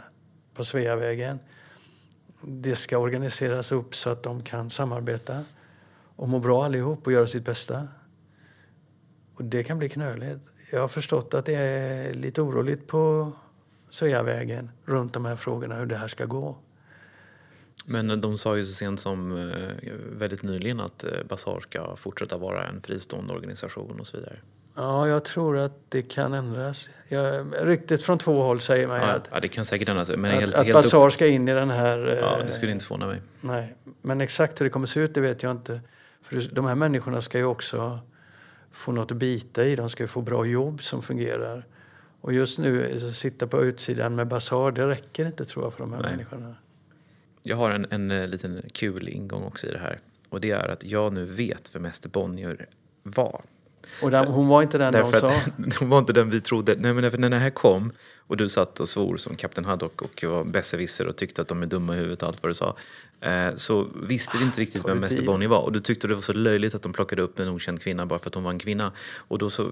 [0.54, 1.38] på Sveavägen.
[2.42, 5.44] Det ska organiseras upp så att de kan samarbeta
[6.16, 7.88] och må bra allihop och göra sitt bästa.
[9.34, 10.40] Och det kan bli knöligt.
[10.72, 13.32] Jag har förstått att det är lite oroligt på
[13.90, 16.56] Sveavägen runt de här frågorna hur det här ska gå.
[17.86, 22.36] Men de sa ju så sent som eh, väldigt nyligen att eh, Bazaar ska fortsätta
[22.36, 24.36] vara en fristående organisation och så vidare.
[24.76, 26.88] Ja, jag tror att det kan ändras.
[27.08, 30.10] Jag, ryktet från två håll säger mig Ja, att, ja, det kan säkert ändras.
[30.16, 31.12] Men att, helt, att helt upp...
[31.12, 32.08] Ska in i den här...
[32.08, 33.22] eh, Ja, det skulle inte förvåna mig.
[33.40, 35.80] Nej, men exakt hur det kommer se ut det vet jag inte.
[36.22, 37.98] För de här människorna ska ju också
[38.72, 39.76] få något att bita i.
[39.76, 41.66] De ska ju få bra jobb som fungerar.
[42.20, 45.92] Och just nu, sitta på utsidan med Bazaar, det räcker inte tror jag för de
[45.92, 46.10] här Nej.
[46.10, 46.54] människorna.
[47.50, 49.98] Jag har en, en eh, liten kul ingång också i det här.
[50.28, 52.66] Och det är att jag nu vet vem Ester Bonnier
[53.02, 53.42] var.
[54.02, 55.28] Och den, hon var inte den de Därför sa.
[55.30, 56.74] att hon var inte den vi trodde.
[56.78, 57.92] Nej, men när det här kom
[58.30, 61.62] Och du satt och svor som Kapten Haddock och var besserwisser och tyckte att de
[61.62, 62.76] är dumma i huvudet och allt vad du sa.
[63.20, 65.26] Eh, så visste vi inte riktigt vem Mäster tid?
[65.26, 65.60] Bonnier var.
[65.60, 68.18] Och du tyckte det var så löjligt att de plockade upp en okänd kvinna bara
[68.18, 68.92] för att hon var en kvinna.
[69.14, 69.70] Och då så eh,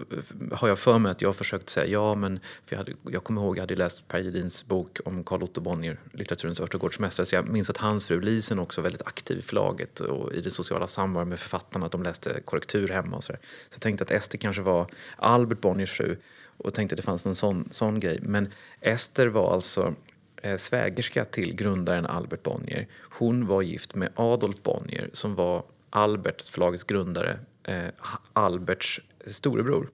[0.52, 3.42] har jag för mig att jag försökt säga ja, men för jag, hade, jag kommer
[3.42, 7.26] ihåg, jag hade läst Per Gedins bok om Carl Otto Bonnier, litteraturens örtagårdsmästare.
[7.26, 10.40] Så jag minns att hans fru Lisen också var väldigt aktiv i förlaget och i
[10.40, 13.40] det sociala samvaron med författarna, att de läste korrektur hemma och sådär.
[13.42, 14.86] Så jag tänkte att Ester kanske var
[15.16, 16.16] Albert Bonniers fru
[16.58, 18.18] och tänkte att det fanns någon sån, sån grej.
[18.22, 19.94] Men Ester var alltså
[20.36, 22.86] eh, svägerska till grundaren Albert Bonnier.
[23.00, 27.88] Hon var gift med Adolf Bonnier som var Albert, förlagets grundare, eh,
[28.32, 29.88] Alberts storebror.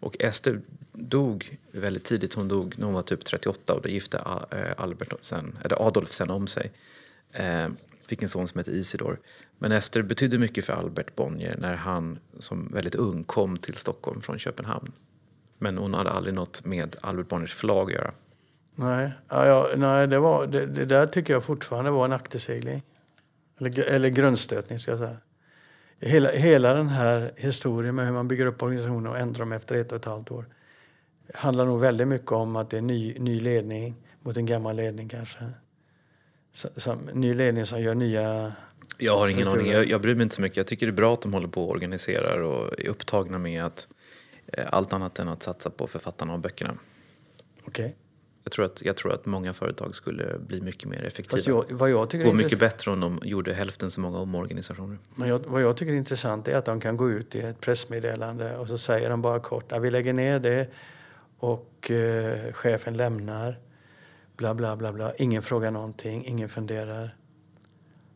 [0.00, 0.60] Och Ester
[0.92, 2.34] dog väldigt tidigt.
[2.34, 4.18] Hon dog när hon var typ 38 och då gifte
[4.50, 6.72] eh, Albert sen, eller Adolf sen om sig.
[7.32, 7.68] Eh,
[8.06, 9.20] fick en son som hette Isidor.
[9.58, 14.20] Men Ester betydde mycket för Albert Bonnier när han som väldigt ung kom till Stockholm
[14.20, 14.92] från Köpenhamn.
[15.58, 18.12] Men hon hade aldrig något med Albert Bonniers förlag att göra.
[18.74, 22.82] Nej, ja, ja, nej det, var, det, det där tycker jag fortfarande var en aktersegling.
[23.60, 25.16] Eller, eller grundstötning ska jag säga.
[26.00, 29.74] Hela, hela den här historien med hur man bygger upp organisationer och ändrar dem efter
[29.74, 30.46] ett och ett halvt år
[31.34, 35.08] handlar nog väldigt mycket om att det är ny, ny ledning mot en gammal ledning
[35.08, 35.38] kanske.
[36.52, 38.52] Så, som, ny ledning som gör nya...
[38.98, 39.60] Jag har ingen Strukturer.
[39.60, 39.72] aning.
[39.72, 40.56] Jag, jag bryr mig inte så mycket.
[40.56, 43.64] Jag tycker det är bra att de håller på och organiserar och är upptagna med
[43.64, 43.88] att,
[44.66, 46.74] allt annat än att satsa på författarna och böckerna.
[47.66, 47.96] Okej.
[48.44, 51.42] Jag tror, att, jag tror att många företag skulle bli mycket mer effektiva.
[51.46, 54.98] Jag, vad, jag är mycket bättre om de gjorde hälften så många omorganisationer.
[55.14, 57.60] men jag, vad jag tycker är intressant är att de kan gå ut i ett
[57.60, 60.68] pressmeddelande och så säger de bara kort att vi lägger ner det
[61.38, 63.58] och eh, chefen lämnar.
[64.36, 65.14] Bla, bla, bla, bla.
[65.14, 67.16] Ingen frågar någonting, ingen funderar.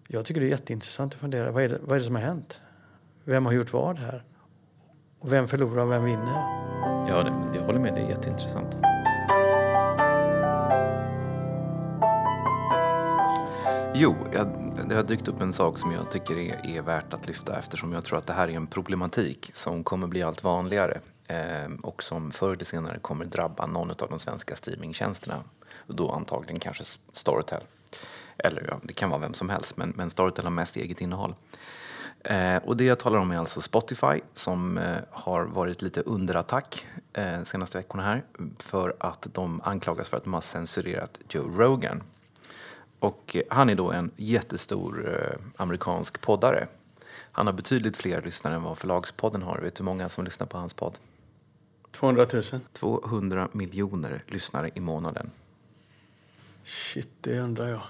[0.08, 1.50] Jag tycker det är jätteintressant att fundera.
[1.50, 2.60] Vad är det, vad är det som har hänt?
[3.24, 4.24] Vem har gjort vad här?
[5.22, 6.34] Och vem förlorar och vem vinner?
[7.08, 7.94] Ja, det, jag håller med.
[7.94, 8.76] Det är jätteintressant.
[13.94, 14.46] Jo, jag,
[14.88, 17.92] det har dykt upp en sak som jag tycker är, är värt att lyfta eftersom
[17.92, 22.02] jag tror att det här är en problematik som kommer bli allt vanligare eh, och
[22.02, 25.44] som förr eller senare kommer drabba någon av de svenska streamingtjänsterna.
[25.86, 27.62] Och då antagligen kanske Storytel.
[28.38, 31.34] Eller ja, det kan vara vem som helst, men, men Storytel har mest eget innehåll.
[32.24, 36.34] Eh, och det jag talar om är alltså Spotify som eh, har varit lite under
[36.34, 38.22] attack eh, senaste veckorna här
[38.58, 42.02] för att de anklagas för att de har censurerat Joe Rogan.
[42.98, 45.18] Och eh, han är då en jättestor
[45.56, 46.66] amerikansk poddare.
[47.32, 49.58] Han har betydligt fler lyssnare än vad Förlagspodden har.
[49.58, 50.98] Vet du hur många som lyssnar på hans podd?
[51.92, 52.42] 200 000?
[52.72, 55.30] 200 miljoner lyssnare i månaden.
[56.64, 57.82] Shit, det undrar jag.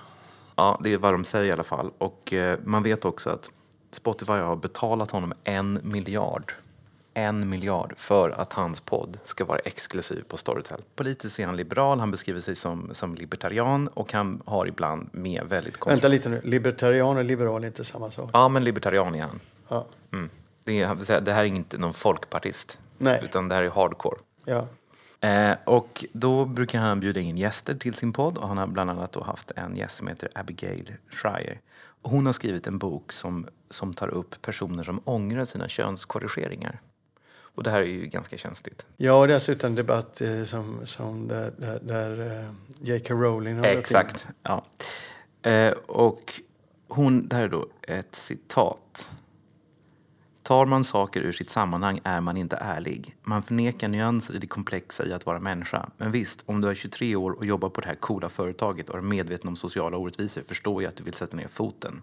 [0.56, 1.90] Ja, det är vad de säger i alla fall.
[1.98, 2.32] Och
[2.64, 3.50] man vet också att
[3.92, 6.52] Spotify har betalat honom en miljard.
[7.14, 10.82] En miljard för att hans podd ska vara exklusiv på Storytel.
[10.94, 15.42] Politiskt är han liberal, han beskriver sig som, som libertarian och han har ibland med
[15.48, 16.40] väldigt Vänta lite nu.
[16.44, 18.30] Libertarian och liberal är inte samma sak.
[18.32, 19.40] Ja, men libertarian är han.
[19.68, 19.86] Ja.
[20.12, 20.30] Mm.
[20.64, 23.20] Det, är, det här är inte någon folkpartist, Nej.
[23.24, 24.16] utan det här är hardcore.
[24.44, 24.66] Ja.
[25.28, 28.90] Eh, och då brukar han bjuda in gäster till sin podd och han har bland
[28.90, 31.60] annat haft en gäst som heter Abigail Schreier.
[32.02, 36.80] Hon har skrivit en bok som, som tar upp personer som ångrar sina könskorrigeringar.
[37.54, 38.86] Och det här är ju ganska känsligt.
[38.96, 42.50] Ja, och dessutom en debatt eh, som, som där, där, där eh,
[42.80, 43.14] J.K.
[43.14, 43.64] Rowling har.
[43.64, 44.26] Exakt.
[44.42, 44.64] Ja.
[45.50, 46.40] Eh, och
[46.88, 49.10] hon, det här är då ett citat.
[50.42, 53.16] Tar man saker ur sitt sammanhang är man inte ärlig.
[53.22, 55.90] Man förnekar nyanser i det komplexa i att vara människa.
[55.96, 58.98] Men visst, om du är 23 år och jobbar på det här coola företaget och
[58.98, 62.02] är medveten om sociala orättvisor förstår jag att du vill sätta ner foten.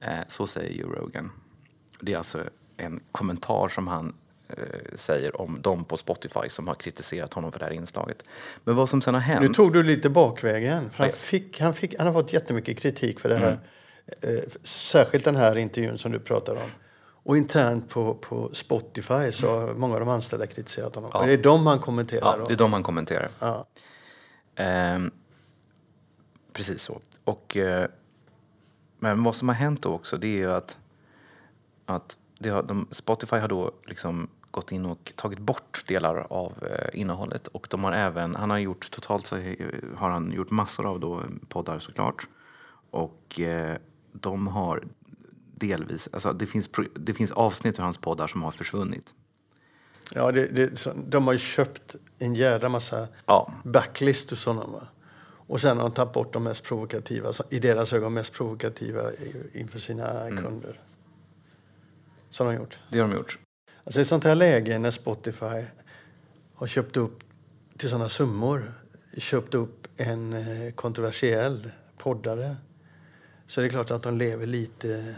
[0.00, 1.30] Eh, så säger Joe Rogan.
[2.00, 2.44] Det är alltså
[2.76, 4.14] en kommentar som han
[4.48, 4.56] eh,
[4.94, 8.24] säger om de på Spotify som har kritiserat honom för det här inslaget.
[8.64, 9.40] Men vad som sen har hänt...
[9.40, 10.90] Nu tog du lite bakvägen.
[10.90, 13.58] För han, fick, han, fick, han har fått jättemycket kritik för det här.
[14.22, 14.36] Mm.
[14.36, 16.70] Eh, särskilt den här intervjun som du pratar om.
[17.30, 21.10] Och internt på, på Spotify så har många av de anställda kritiserat honom.
[21.14, 22.38] Och det är de han kommenterar.
[22.38, 23.28] Ja, det är de han kommenterar.
[23.38, 23.66] Ja.
[24.54, 25.10] Ehm,
[26.52, 27.00] precis så.
[27.24, 27.88] Och, eh,
[28.98, 30.78] men vad som har hänt då också det är ju att,
[31.86, 37.00] att har, de, Spotify har då liksom gått in och tagit bort delar av eh,
[37.00, 37.46] innehållet.
[37.46, 39.36] Och de har även, han har gjort totalt så
[39.96, 42.28] har han gjort massor av då poddar såklart.
[42.90, 43.76] Och eh,
[44.12, 44.84] de har
[45.60, 49.14] delvis, alltså det finns, det finns avsnitt ur hans poddar som har försvunnit.
[50.14, 54.72] Ja, det, det, de har ju köpt en jädra massa Ja, backlist hos honom.
[54.72, 54.86] Va?
[55.46, 59.50] Och sen har de tagit bort de mest provokativa, i deras ögon mest provokativa i-
[59.60, 60.44] inför sina Mm.
[60.44, 60.80] kunder.
[62.30, 62.78] Så har de gjort.
[62.90, 63.38] det har de gjort.
[63.84, 65.64] Alltså i sånt här läge när Spotify
[66.54, 67.20] har köpt upp
[67.78, 68.74] till sådana summor
[69.18, 72.56] köpt upp en eh, kontroversiell poddare
[73.46, 75.14] så är det klart att de lever lite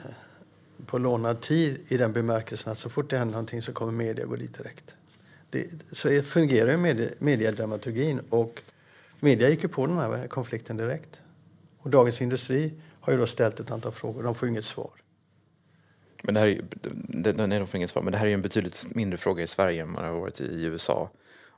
[0.87, 4.25] på lånad tid i den bemärkelsen att så fort det händer någonting så kommer media
[4.25, 4.95] gå dit direkt.
[5.51, 8.63] Det, så fungerar ju medie, mediedramaturgin och
[9.21, 11.21] media gick ju på den här konflikten direkt.
[11.79, 14.91] Och Dagens Industri har ju då ställt ett antal frågor, de får inget svar.
[16.23, 16.65] Men det här är,
[17.09, 19.47] det, nej, de får inget svar, men det här är en betydligt mindre fråga i
[19.47, 21.11] Sverige än vad det har varit i USA.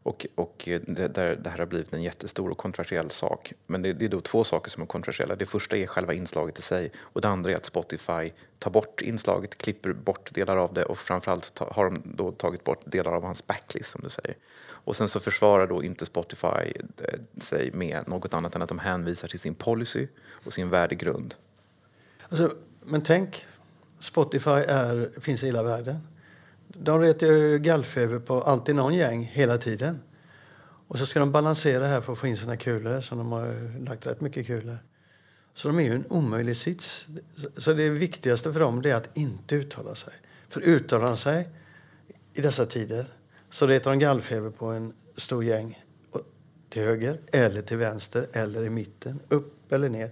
[0.05, 3.53] Och, och det, där, det här har blivit en jättestor och kontroversiell sak.
[3.67, 5.37] Men det, det, är då två saker som är kontroversiella.
[5.37, 9.03] Det första är själva inslaget i sig och det andra är att Spotify tar bort
[9.03, 13.13] inslaget, klipper bort delar av det och framförallt ta, har de då tagit bort delar
[13.13, 14.37] av hans backlist som du säger.
[14.65, 18.79] Och sen så försvarar då inte Spotify eh, sig med något annat än att de
[18.79, 20.07] hänvisar till sin policy
[20.45, 21.35] och sin värdegrund.
[22.29, 23.47] Alltså, men tänk,
[23.99, 26.14] Spotify är, finns i hela världen.
[26.77, 30.01] De retar gallfeber på alltid någon gäng hela tiden.
[30.89, 33.79] Och så ska de balansera här för att få in sina kulor, så de har
[33.87, 34.79] lagt rätt mycket kulor.
[35.55, 37.07] Så de är ju en omöjlig sits.
[37.59, 40.13] Så det viktigaste för dem är att inte uttala sig.
[40.49, 41.49] För uttalar de sig
[42.35, 43.07] i dessa tider
[43.51, 45.85] så retar de gallfeber på en stor gäng
[46.69, 50.11] till höger eller till vänster eller i mitten, upp eller ner.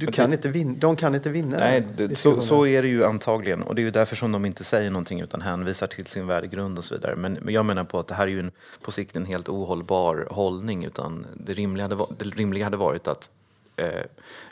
[0.00, 3.04] Du kan inte vinna, de kan inte vinna Nej, det, så, så, är det ju
[3.04, 3.62] antagligen.
[3.62, 6.78] Och det är ju därför som de inte säger någonting utan hänvisar till sin värdegrund
[6.78, 7.16] och så vidare.
[7.16, 8.50] Men, men jag menar på att det här är ju en,
[8.82, 10.84] på sikt en helt ohållbar hållning.
[10.84, 13.30] Utan det rimliga hade, det rimliga hade varit att
[13.76, 14.02] eh,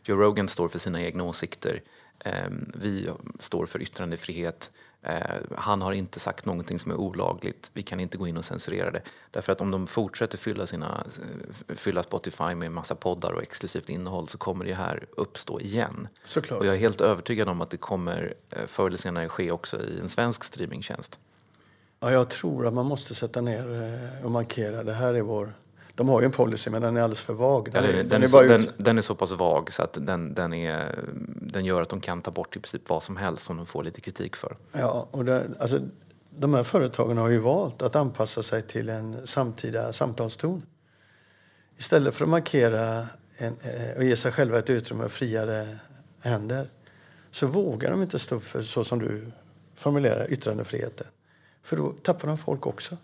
[0.05, 1.80] Joe Rogan står för sina egna åsikter.
[2.24, 2.32] Eh,
[2.74, 4.70] vi står för yttrandefrihet.
[5.07, 7.71] Eh, han har inte sagt någonting som är olagligt.
[7.73, 9.03] Vi kan inte gå in och censurera det.
[9.31, 11.07] Därför att om de fortsätter fylla, sina,
[11.69, 16.09] eh, fylla Spotify med massa poddar och exklusivt innehåll så kommer det här uppstå igen.
[16.25, 16.61] Såklart.
[16.61, 19.83] Och jag är helt övertygad om att det kommer eh, förr eller senare ske också
[19.83, 21.19] i en svensk streamingtjänst.
[22.01, 23.67] Ja, jag tror att man måste sätta ner
[24.25, 25.53] och markera det här är vår
[25.97, 27.72] de har ju en policy men den är alldeles för vag.
[27.72, 30.55] Den, är, den, är, så, den, den, är så pass vag så att den, den,
[30.55, 31.05] är,
[31.40, 33.84] den gör att de kan ta bort i princip vad som helst som de får
[33.84, 34.57] lite kritik för.
[34.72, 35.80] Ja, och det, alltså,
[36.30, 40.62] de här företagen har ju valt att anpassa sig till en samtida samtalston.
[41.78, 45.78] Istället för att markera en, eh, och ge sig själva ett utrymme och friare
[46.20, 46.70] händer
[47.30, 49.32] så vågar de inte stå upp för, så som du
[49.74, 51.07] formulerar, yttrandefriheten.
[51.62, 52.97] För då tappar de folk också.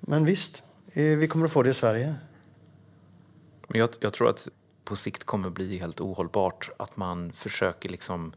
[0.00, 0.62] Men visst,
[0.96, 2.14] vi kommer att få det i Sverige.
[3.68, 4.48] Men jag, jag tror att
[4.84, 8.32] på sikt kommer bli helt ohållbart att man försöker liksom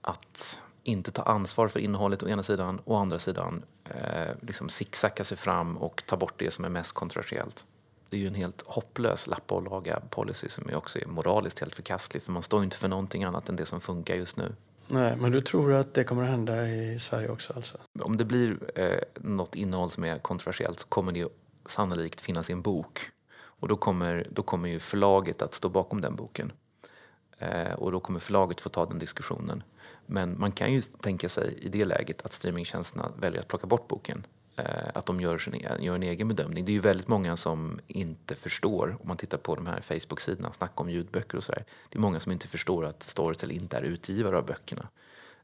[0.00, 4.68] att inte ta ansvar för innehållet å ena sidan och å andra sidan eh, liksom
[4.68, 7.66] zigzacka sig fram och ta bort det som är mest kontroversiellt.
[8.08, 11.74] Det är ju en helt hopplös lappa och laga policy som också är moraliskt helt
[11.74, 14.52] förkastlig för man står inte för någonting annat än det som funkar just nu.
[14.86, 17.78] Nej, men du tror att det kommer att hända i Sverige också alltså?
[18.00, 21.28] Om det blir eh, något innehåll som är kontroversiellt så kommer det
[21.70, 23.10] sannolikt finnas i en bok.
[23.32, 26.52] Och då kommer, då kommer ju förlaget att stå bakom den boken.
[27.38, 29.62] Eh, och då kommer förlaget få ta den diskussionen.
[30.06, 33.88] Men man kan ju tänka sig i det läget att streamingtjänsterna väljer att plocka bort
[33.88, 34.26] boken.
[34.56, 36.64] Eh, att de gör, sin, e-, gör en egen bedömning.
[36.64, 40.52] Det är ju väldigt många som inte förstår, om man tittar på de här Facebook-sidorna,
[40.52, 41.64] snacka om ljudböcker och sådär.
[41.88, 44.88] Det är många som inte förstår att Storytel inte är utgivare av böckerna.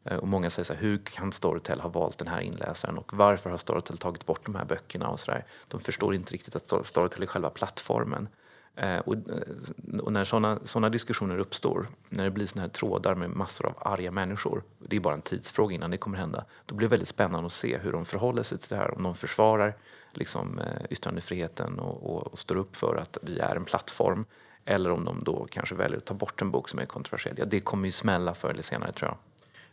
[0.07, 3.15] Eh, och många säger så här, hur kan Storytel ha valt den här inläsaren och
[3.15, 5.45] varför har Storytel tagit bort de här böckerna och så där.
[5.69, 8.29] De förstår inte riktigt att Storytel är själva plattformen.
[8.77, 13.15] Eh, och, eh, och när sådana såna diskussioner uppstår, när det blir såna här trådar
[13.15, 16.75] med massor av arga människor, det är bara en tidsfråga innan det kommer hända, då
[16.75, 18.95] blir det väldigt spännande att se hur de förhåller sig till det här.
[18.97, 19.77] Om de försvarar
[20.13, 24.25] liksom, yttrandefriheten och, och, och står upp för att vi är en plattform
[24.65, 27.35] eller om de då kanske väljer att ta bort en bok som är kontroversiell.
[27.39, 29.17] Ja, det kommer ju smälla förr eller senare tror jag.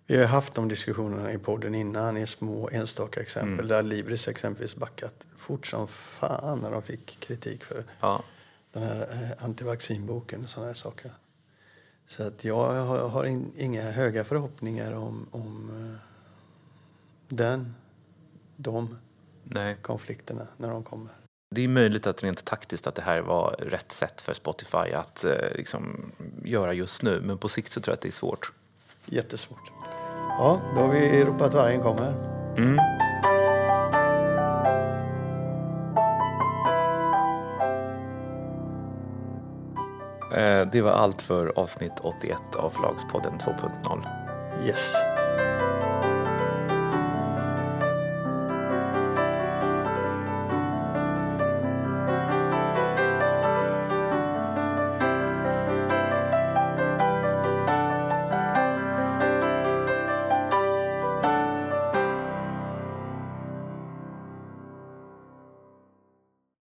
[0.08, 3.68] Vi har haft de diskussionerna i podden innan i små enstaka exempel mm.
[3.68, 8.24] där Libris exempelvis backat fort som fan när de fick kritik för ja.
[8.72, 11.12] den här eh, antivaccinboken och sådana här saker.
[12.08, 15.96] Så att jag har, har in, inga höga förhoppningar om, om uh,
[17.28, 17.76] den,
[18.56, 18.98] de
[19.44, 19.78] Nej.
[19.82, 21.12] konflikterna när de kommer.
[21.56, 25.26] Det är möjligt att rent taktiskt att det här var rätt sätt för Spotify att
[25.26, 26.12] uh, liksom,
[26.44, 27.22] göra just nu.
[27.22, 28.52] Men på sikt så tror jag att det är svårt.
[29.06, 29.72] Jättesvårt.
[30.38, 32.14] Ja, då har vi ropat vargen kommer.
[32.58, 32.78] Mm.
[40.34, 44.06] Eh, det var allt för avsnitt 81 av Förlagspodden 2.0.
[44.68, 44.94] Yes.